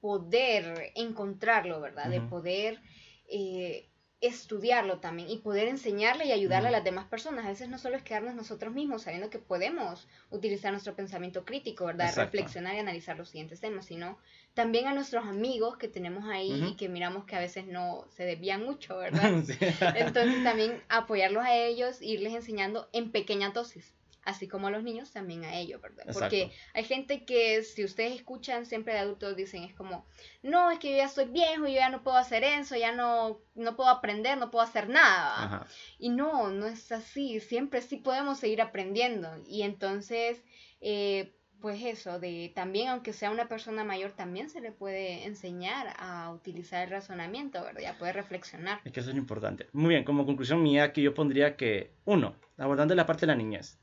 poder 0.00 0.92
encontrarlo, 0.96 1.80
¿verdad? 1.80 2.10
De 2.10 2.20
poder 2.20 2.80
eh, 3.28 3.88
estudiarlo 4.22 4.98
también 5.00 5.28
y 5.28 5.38
poder 5.38 5.66
enseñarle 5.66 6.26
y 6.26 6.32
ayudarle 6.32 6.68
a 6.68 6.70
las 6.72 6.84
demás 6.84 7.06
personas. 7.06 7.44
A 7.44 7.48
veces 7.48 7.68
no 7.68 7.76
solo 7.76 7.96
es 7.96 8.02
quedarnos 8.02 8.36
nosotros 8.36 8.72
mismos 8.72 9.02
sabiendo 9.02 9.30
que 9.30 9.40
podemos 9.40 10.06
utilizar 10.30 10.70
nuestro 10.70 10.94
pensamiento 10.94 11.44
crítico, 11.44 11.86
¿verdad? 11.86 12.14
Reflexionar 12.14 12.76
y 12.76 12.78
analizar 12.78 13.18
los 13.18 13.30
siguientes 13.30 13.60
temas, 13.60 13.86
sino 13.86 14.16
también 14.54 14.86
a 14.86 14.94
nuestros 14.94 15.26
amigos 15.26 15.76
que 15.76 15.88
tenemos 15.88 16.24
ahí 16.28 16.64
y 16.68 16.76
que 16.76 16.88
miramos 16.88 17.24
que 17.24 17.34
a 17.34 17.40
veces 17.40 17.66
no 17.66 18.06
se 18.10 18.24
desvían 18.24 18.64
mucho, 18.64 18.96
¿verdad? 18.98 19.44
Entonces 19.96 20.44
también 20.44 20.80
apoyarlos 20.88 21.44
a 21.44 21.56
ellos, 21.56 22.00
irles 22.00 22.34
enseñando 22.34 22.88
en 22.92 23.10
pequeña 23.10 23.50
dosis 23.50 23.92
así 24.24 24.48
como 24.48 24.68
a 24.68 24.70
los 24.70 24.82
niños, 24.82 25.10
también 25.10 25.44
a 25.44 25.56
ellos, 25.56 25.80
¿verdad? 25.80 26.04
Porque 26.12 26.52
hay 26.74 26.84
gente 26.84 27.24
que, 27.24 27.62
si 27.62 27.84
ustedes 27.84 28.14
escuchan 28.14 28.66
siempre 28.66 28.92
de 28.94 29.00
adultos, 29.00 29.36
dicen, 29.36 29.64
es 29.64 29.74
como, 29.74 30.06
no, 30.42 30.70
es 30.70 30.78
que 30.78 30.90
yo 30.90 30.96
ya 30.98 31.06
estoy 31.06 31.26
viejo, 31.26 31.66
yo 31.66 31.74
ya 31.74 31.88
no 31.88 32.02
puedo 32.02 32.16
hacer 32.16 32.44
eso, 32.44 32.76
ya 32.76 32.92
no, 32.92 33.40
no 33.54 33.76
puedo 33.76 33.90
aprender, 33.90 34.38
no 34.38 34.50
puedo 34.50 34.64
hacer 34.64 34.88
nada. 34.88 35.66
Y 35.98 36.10
no, 36.10 36.50
no 36.50 36.66
es 36.66 36.92
así, 36.92 37.40
siempre 37.40 37.82
sí 37.82 37.96
podemos 37.96 38.38
seguir 38.38 38.62
aprendiendo. 38.62 39.28
Y 39.46 39.62
entonces, 39.62 40.42
eh, 40.80 41.34
pues 41.60 41.82
eso, 41.84 42.18
de 42.18 42.52
también, 42.54 42.88
aunque 42.88 43.12
sea 43.12 43.30
una 43.30 43.48
persona 43.48 43.84
mayor, 43.84 44.12
también 44.12 44.50
se 44.50 44.60
le 44.60 44.72
puede 44.72 45.24
enseñar 45.24 45.94
a 45.98 46.30
utilizar 46.30 46.84
el 46.84 46.90
razonamiento, 46.90 47.62
¿verdad? 47.62 47.80
Ya 47.80 47.98
puede 47.98 48.12
reflexionar. 48.12 48.80
Es 48.84 48.92
que 48.92 49.00
eso 49.00 49.10
es 49.10 49.16
importante. 49.16 49.68
Muy 49.72 49.90
bien, 49.90 50.04
como 50.04 50.26
conclusión 50.26 50.62
mía, 50.62 50.92
que 50.92 51.02
yo 51.02 51.14
pondría 51.14 51.56
que, 51.56 51.94
uno, 52.04 52.34
abordando 52.58 52.94
la 52.94 53.06
parte 53.06 53.22
de 53.22 53.28
la 53.28 53.36
niñez, 53.36 53.78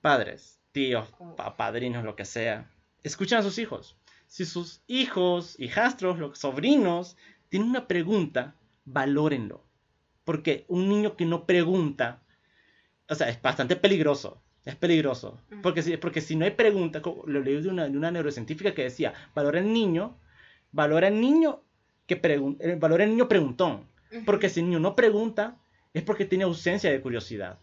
Padres, 0.00 0.60
tíos, 0.72 1.08
padrinos, 1.56 2.04
lo 2.04 2.16
que 2.16 2.24
sea, 2.24 2.70
escuchen 3.02 3.38
a 3.38 3.42
sus 3.42 3.58
hijos. 3.58 3.96
Si 4.26 4.44
sus 4.44 4.82
hijos, 4.86 5.58
hijastros, 5.58 6.18
los 6.18 6.38
sobrinos 6.38 7.16
tienen 7.48 7.70
una 7.70 7.86
pregunta, 7.86 8.54
valórenlo. 8.84 9.64
Porque 10.24 10.64
un 10.68 10.88
niño 10.88 11.16
que 11.16 11.24
no 11.24 11.46
pregunta, 11.46 12.22
o 13.08 13.14
sea, 13.14 13.28
es 13.28 13.40
bastante 13.40 13.76
peligroso. 13.76 14.42
Es 14.64 14.74
peligroso. 14.74 15.40
porque, 15.62 15.82
si, 15.82 15.96
porque 15.96 16.20
si 16.20 16.34
no 16.34 16.44
hay 16.44 16.50
pregunta, 16.50 17.00
lo 17.26 17.40
leí 17.40 17.62
de 17.62 17.68
una, 17.68 17.88
de 17.88 17.96
una 17.96 18.10
neurocientífica 18.10 18.74
que 18.74 18.82
decía, 18.82 19.14
valora 19.34 19.60
el 19.60 19.72
niño, 19.72 20.18
valora 20.72 21.06
el 21.06 21.20
niño 21.20 21.62
que 22.06 22.16
pregunta, 22.16 22.64
eh, 22.64 22.76
valora 22.76 23.04
el 23.04 23.10
niño 23.10 23.28
preguntón. 23.28 23.86
Porque 24.24 24.48
si 24.48 24.60
el 24.60 24.66
niño 24.66 24.80
no 24.80 24.96
pregunta, 24.96 25.56
es 25.94 26.02
porque 26.02 26.24
tiene 26.24 26.44
ausencia 26.44 26.90
de 26.90 27.00
curiosidad 27.00 27.58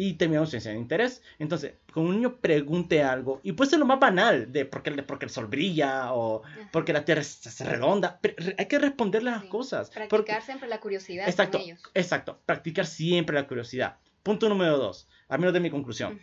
y 0.00 0.12
termina 0.12 0.38
ausencia 0.38 0.70
de 0.70 0.76
interés. 0.76 1.22
Entonces, 1.40 1.74
con 1.92 2.06
un 2.06 2.14
niño 2.14 2.36
pregunte 2.36 3.02
algo, 3.02 3.40
y 3.42 3.50
puede 3.50 3.70
ser 3.70 3.80
lo 3.80 3.84
más 3.84 3.98
banal, 3.98 4.52
de 4.52 4.64
por 4.64 4.84
qué, 4.84 4.92
porque 5.02 5.24
el 5.24 5.30
sol 5.32 5.48
brilla 5.48 6.12
o 6.14 6.42
porque 6.70 6.92
la 6.92 7.04
tierra 7.04 7.24
se 7.24 7.64
redonda, 7.64 8.20
pero 8.22 8.36
hay 8.56 8.66
que 8.66 8.78
responderle 8.78 9.32
las 9.32 9.42
cosas. 9.46 9.90
Practicar 9.90 10.42
siempre 10.42 10.68
la 10.68 10.78
curiosidad 10.78 11.28
exacto, 11.28 11.58
con 11.58 11.66
ellos. 11.66 11.82
Exacto, 11.94 12.40
practicar 12.46 12.86
siempre 12.86 13.34
la 13.34 13.48
curiosidad. 13.48 13.96
Punto 14.22 14.48
número 14.48 14.78
dos, 14.78 15.08
al 15.28 15.40
menos 15.40 15.52
de 15.52 15.58
mi 15.58 15.68
conclusión. 15.68 16.20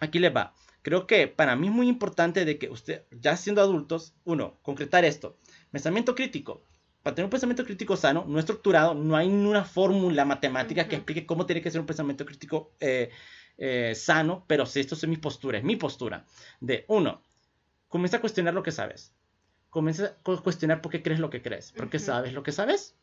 Aquí 0.00 0.18
les 0.18 0.34
va. 0.34 0.52
Creo 0.82 1.06
que 1.06 1.28
para 1.28 1.54
mí 1.54 1.68
es 1.68 1.72
muy 1.72 1.88
importante 1.88 2.44
de 2.44 2.58
que 2.58 2.70
usted, 2.70 3.04
ya 3.12 3.36
siendo 3.36 3.62
adultos, 3.62 4.14
uno, 4.24 4.58
concretar 4.62 5.04
esto. 5.04 5.38
Pensamiento 5.70 6.16
crítico 6.16 6.64
para 7.02 7.14
tener 7.14 7.26
un 7.26 7.30
pensamiento 7.30 7.64
crítico 7.64 7.96
sano, 7.96 8.24
no 8.28 8.38
estructurado, 8.38 8.94
no 8.94 9.16
hay 9.16 9.28
una 9.28 9.64
fórmula 9.64 10.24
matemática 10.24 10.86
que 10.86 10.96
explique 10.96 11.26
cómo 11.26 11.46
tiene 11.46 11.60
que 11.60 11.70
ser 11.70 11.80
un 11.80 11.86
pensamiento 11.86 12.24
crítico 12.24 12.72
eh, 12.80 13.10
eh, 13.58 13.94
sano, 13.96 14.44
pero 14.46 14.66
si 14.66 14.80
esto 14.80 14.94
es 14.94 15.06
mi 15.08 15.16
postura, 15.16 15.58
es 15.58 15.64
mi 15.64 15.76
postura. 15.76 16.24
De 16.60 16.84
uno, 16.88 17.22
comienza 17.88 18.18
a 18.18 18.20
cuestionar 18.20 18.54
lo 18.54 18.62
que 18.62 18.70
sabes. 18.70 19.12
Comienza 19.68 20.16
a 20.24 20.36
cuestionar 20.42 20.80
por 20.80 20.92
qué 20.92 21.02
crees 21.02 21.18
lo 21.18 21.30
que 21.30 21.42
crees, 21.42 21.72
por 21.72 21.90
qué 21.90 21.98
sabes 21.98 22.34
lo 22.34 22.42
que 22.42 22.52
sabes. 22.52 22.94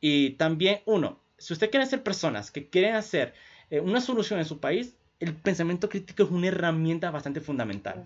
Y 0.00 0.30
también, 0.30 0.80
uno, 0.84 1.20
si 1.36 1.52
usted 1.52 1.70
quiere 1.70 1.86
ser 1.86 2.02
personas 2.02 2.50
que 2.50 2.68
quieren 2.68 2.94
hacer 2.94 3.34
eh, 3.70 3.80
una 3.80 4.00
solución 4.00 4.38
en 4.38 4.44
su 4.44 4.60
país, 4.60 4.94
el 5.18 5.34
pensamiento 5.34 5.88
crítico 5.88 6.24
es 6.24 6.30
una 6.30 6.48
herramienta 6.48 7.10
bastante 7.10 7.40
fundamental. 7.40 8.04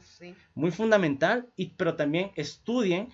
Muy 0.55 0.71
fundamental, 0.71 1.49
y, 1.57 1.71
pero 1.71 1.97
también 1.97 2.31
estudien. 2.37 3.09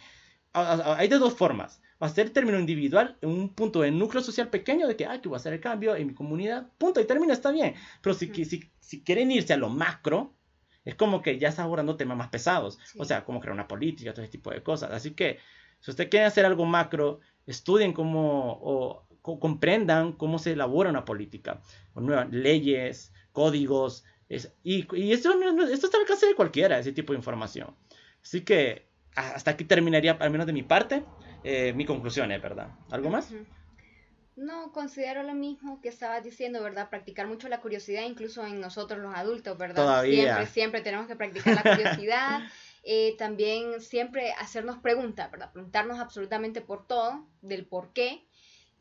Hay 0.53 1.09
de 1.09 1.19
dos 1.19 1.35
formas 1.35 1.81
hacer 2.07 2.31
término 2.31 2.59
individual 2.59 3.17
en 3.21 3.31
un 3.31 3.49
punto 3.51 3.83
de 3.83 3.91
núcleo 3.91 4.23
social 4.23 4.49
pequeño 4.49 4.89
de 4.89 4.97
que, 4.97 5.07
ah, 5.07 5.21
que 5.21 5.29
voy 5.29 5.37
a 5.37 5.41
hacer 5.41 5.53
el 5.53 5.61
cambio 5.61 5.95
en 5.95 6.09
mi 6.09 6.15
comunidad, 6.15 6.69
punto, 6.79 7.01
y 7.01 7.05
termina, 7.05 7.33
está 7.33 7.53
bien. 7.53 7.75
Pero 8.01 8.15
si, 8.15 8.33
si, 8.45 8.71
si 8.81 9.03
quieren 9.03 9.31
irse 9.31 9.53
a 9.53 9.57
lo 9.57 9.69
macro, 9.69 10.35
es 10.85 10.97
como 10.97 11.23
que 11.23 11.39
ya 11.39 11.49
está 11.49 11.63
abordando 11.63 11.97
temas 11.97 12.17
más 12.17 12.29
pesados. 12.29 12.79
O 12.99 13.05
sea, 13.05 13.25
como 13.25 13.41
crear 13.41 13.55
una 13.55 13.69
política, 13.69 14.13
todo 14.13 14.23
ese 14.23 14.33
tipo 14.33 14.51
de 14.51 14.63
cosas. 14.63 14.91
Así 14.91 15.13
que, 15.13 15.39
si 15.81 15.91
usted 15.91 16.11
quiere 16.11 16.27
hacer 16.27 16.45
algo 16.45 16.65
macro, 16.65 17.21
estudien 17.47 17.93
cómo, 17.93 18.59
o, 18.61 19.07
comprendan 19.23 20.13
cómo 20.13 20.39
se 20.39 20.53
elabora 20.53 20.91
una 20.91 21.05
política, 21.05 21.61
con 21.95 22.07
nuevas 22.07 22.31
leyes, 22.33 23.13
códigos, 23.33 24.05
Es, 24.29 24.53
y, 24.65 24.87
y 24.97 25.13
esto, 25.13 25.33
esto 25.71 25.87
está 25.87 25.97
al 25.99 26.03
alcance 26.03 26.27
de 26.27 26.35
cualquiera, 26.35 26.79
ese 26.79 26.93
tipo 26.93 27.13
de 27.13 27.19
información. 27.19 27.77
Así 28.23 28.41
que 28.43 28.89
hasta 29.15 29.53
aquí 29.53 29.65
terminaría, 29.65 30.13
al 30.13 30.31
menos 30.31 30.47
de 30.47 30.53
mi 30.53 30.63
parte, 30.63 31.05
eh, 31.45 31.73
mi 31.73 31.85
conclusión, 31.85 32.29
¿verdad? 32.29 32.69
¿Algo 32.91 33.11
más? 33.11 33.33
No, 34.35 34.73
considero 34.73 35.23
lo 35.23 35.35
mismo 35.35 35.81
que 35.81 35.89
estabas 35.89 36.25
diciendo, 36.25 36.63
¿verdad? 36.63 36.89
Practicar 36.89 37.27
mucho 37.27 37.49
la 37.49 37.61
curiosidad, 37.61 38.03
incluso 38.05 38.47
en 38.47 38.61
nosotros 38.61 39.01
los 39.01 39.15
adultos, 39.15 39.59
¿verdad? 39.59 39.77
Todavía. 39.77 40.23
Siempre, 40.23 40.47
siempre 40.47 40.81
tenemos 40.81 41.07
que 41.07 41.17
practicar 41.17 41.55
la 41.65 41.77
curiosidad. 41.77 42.41
Eh, 42.85 43.15
también 43.17 43.81
siempre 43.81 44.33
hacernos 44.33 44.79
preguntas, 44.79 45.31
¿verdad? 45.31 45.53
Preguntarnos 45.53 46.01
absolutamente 46.01 46.61
por 46.61 46.85
todo, 46.85 47.29
del 47.41 47.65
por 47.65 47.93
qué 47.93 48.27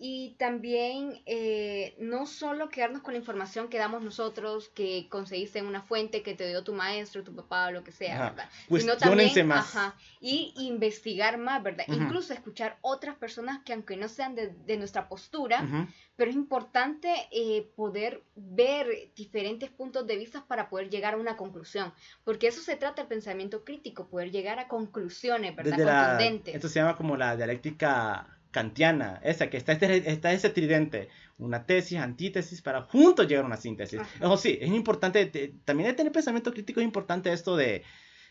y 0.04 0.32
también 0.40 1.22
eh, 1.28 1.94
no 2.00 2.26
solo 2.26 2.70
quedarnos 2.70 3.04
con 3.04 3.14
la 3.14 3.20
información 3.20 3.70
que 3.70 3.78
damos 3.78 4.02
nosotros, 4.02 4.70
que 4.70 5.08
conseguiste 5.10 5.60
en 5.60 5.68
una 5.68 5.84
fuente 5.84 6.24
que 6.24 6.34
te 6.34 6.48
dio 6.48 6.64
tu 6.64 6.74
maestro, 6.74 7.24
tu 7.24 7.36
papá 7.36 7.68
o 7.68 7.72
lo 7.72 7.84
que 7.84 7.92
sea, 7.92 8.32
¿verdad? 8.32 8.50
Sino 8.68 8.98
también, 8.98 9.48
más. 9.48 9.76
Ajá, 9.76 9.96
y 10.20 10.54
investigar 10.58 11.38
más, 11.38 11.62
¿verdad? 11.62 11.86
Incluso 11.88 12.34
escuchar 12.34 12.80
otras 12.82 13.16
personas 13.16 13.60
que 13.64 13.74
aunque 13.74 13.96
no 13.96 14.08
sean 14.08 14.34
de, 14.34 14.48
de 14.48 14.78
nuestra 14.78 15.08
postura, 15.08 15.88
pero 16.16 16.32
es 16.32 16.36
importante 16.36 17.14
eh, 17.32 17.72
poder 17.76 18.24
ver 18.36 19.12
diferentes 19.16 19.70
puntos 19.70 20.08
de 20.08 20.18
vista 20.18 20.44
para 20.48 20.68
poder 20.68 20.90
llegar 20.90 21.14
a 21.14 21.18
una 21.18 21.38
conclusión, 21.38 21.94
porque 22.24 22.48
eso 22.48 22.62
se 22.62 22.76
trata 22.76 23.04
el 23.04 23.08
pensamiento 23.08 23.64
crítico, 23.64 24.08
poder 24.08 24.32
llegar 24.32 24.58
a 24.58 24.68
conclusiones, 24.68 25.56
¿verdad? 25.56 25.78
Contundentes. 25.78 26.56
esto 26.56 26.70
se 26.70 26.80
llama 26.80 26.98
como 26.98 27.16
la 27.16 27.38
dialéctica 27.38 28.41
kantiana, 28.52 29.20
esa 29.24 29.50
que 29.50 29.58
está, 29.58 29.72
este, 29.72 30.12
está 30.12 30.32
ese 30.32 30.50
tridente, 30.50 31.10
una 31.38 31.66
tesis, 31.66 31.98
antítesis, 32.00 32.62
para 32.62 32.84
juntos 32.84 33.28
llegar 33.28 33.44
a 33.44 33.48
una 33.48 33.58
síntesis. 33.58 34.00
Ojo, 34.22 34.38
sí, 34.38 34.60
es 34.62 34.70
importante, 34.70 35.26
también 35.66 35.90
de 35.90 35.94
tener 35.94 36.12
pensamiento 36.12 36.52
crítico 36.52 36.80
es 36.80 36.86
importante 36.86 37.32
esto 37.32 37.56
de 37.56 37.84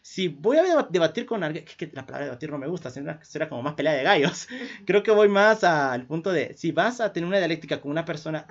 si 0.02 0.28
voy 0.28 0.56
a 0.56 0.86
debatir 0.88 1.26
con 1.26 1.42
alguien, 1.42 1.64
que, 1.64 1.90
la 1.92 2.06
palabra 2.06 2.26
debatir 2.26 2.50
no 2.50 2.58
me 2.58 2.66
gusta, 2.66 2.90
será, 2.90 3.48
como 3.48 3.62
más 3.62 3.74
pelea 3.74 3.92
de 3.92 4.02
gallos. 4.02 4.48
Creo 4.86 5.02
que 5.02 5.10
voy 5.10 5.28
más 5.28 5.62
al 5.62 6.06
punto 6.06 6.32
de, 6.32 6.54
si 6.54 6.72
vas 6.72 7.00
a 7.00 7.12
tener 7.12 7.26
una 7.26 7.38
dialéctica 7.38 7.80
con 7.80 7.90
una 7.90 8.04
persona, 8.04 8.46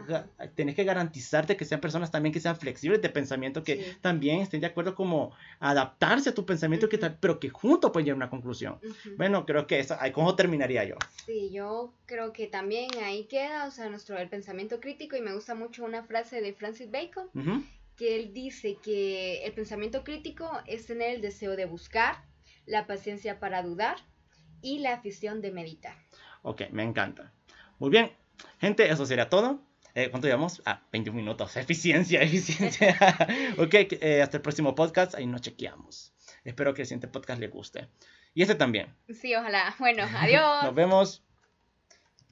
tenés 0.55 0.75
que 0.75 0.83
garantizarte 0.83 1.57
que 1.57 1.65
sean 1.65 1.81
personas 1.81 2.11
también 2.11 2.33
que 2.33 2.39
sean 2.39 2.55
flexibles 2.55 3.01
de 3.01 3.09
pensamiento, 3.09 3.63
que 3.63 3.95
también 4.01 4.41
estén 4.41 4.61
de 4.61 4.67
acuerdo 4.67 4.93
como 4.95 5.31
adaptarse 5.59 6.29
a 6.29 6.33
tu 6.33 6.45
pensamiento, 6.45 6.87
que 6.87 6.97
pero 6.97 7.39
que 7.39 7.49
juntos 7.49 7.91
pueden 7.91 8.05
llegar 8.05 8.15
a 8.15 8.25
una 8.25 8.29
conclusión. 8.29 8.79
Bueno, 9.17 9.45
creo 9.45 9.65
que 9.65 9.79
eso, 9.79 9.97
¿cómo 10.13 10.35
terminaría 10.35 10.83
yo? 10.83 10.95
Sí, 11.25 11.49
yo 11.51 11.93
creo 12.05 12.31
que 12.31 12.47
también 12.47 12.89
ahí 13.03 13.25
queda, 13.25 13.65
o 13.65 13.71
sea, 13.71 13.89
nuestro 13.89 14.17
el 14.17 14.29
pensamiento 14.29 14.79
crítico 14.79 15.15
y 15.15 15.21
me 15.21 15.33
gusta 15.33 15.55
mucho 15.55 15.83
una 15.83 16.03
frase 16.03 16.41
de 16.41 16.53
Francis 16.53 16.91
Bacon 16.91 17.29
que 17.99 18.15
él 18.15 18.33
dice 18.33 18.77
que 18.81 19.43
el 19.43 19.51
pensamiento 19.51 20.05
crítico 20.05 20.49
es 20.65 20.87
tener 20.87 21.15
el 21.15 21.21
deseo 21.21 21.57
de 21.57 21.65
buscar, 21.65 22.23
la 22.65 22.87
paciencia 22.87 23.41
para 23.41 23.61
dudar 23.61 23.97
y 24.61 24.79
la 24.79 24.93
afición 24.93 25.41
de 25.41 25.51
meditar. 25.51 25.95
Ok, 26.41 26.61
me 26.71 26.83
encanta. 26.83 27.33
Muy 27.77 27.89
bien, 27.89 28.11
gente, 28.59 28.89
eso 28.89 29.05
sería 29.05 29.29
todo. 29.29 29.61
Eh, 29.95 30.09
¿Cuánto 30.09 30.27
llevamos? 30.27 30.61
Ah, 30.65 30.87
20 30.93 31.11
minutos. 31.11 31.57
Eficiencia, 31.57 32.21
eficiencia. 32.21 32.95
ok, 33.57 33.73
eh, 33.73 34.21
hasta 34.21 34.37
el 34.37 34.43
próximo 34.43 34.75
podcast. 34.75 35.15
Ahí 35.15 35.25
nos 35.25 35.41
chequeamos. 35.41 36.13
Espero 36.45 36.73
que 36.73 36.83
el 36.83 36.87
siguiente 36.87 37.09
podcast 37.09 37.41
le 37.41 37.49
guste. 37.49 37.89
Y 38.33 38.43
este 38.43 38.55
también. 38.55 38.95
Sí, 39.09 39.35
ojalá. 39.35 39.75
Bueno, 39.77 40.03
adiós. 40.15 40.63
nos 40.63 40.73
vemos. 40.75 41.28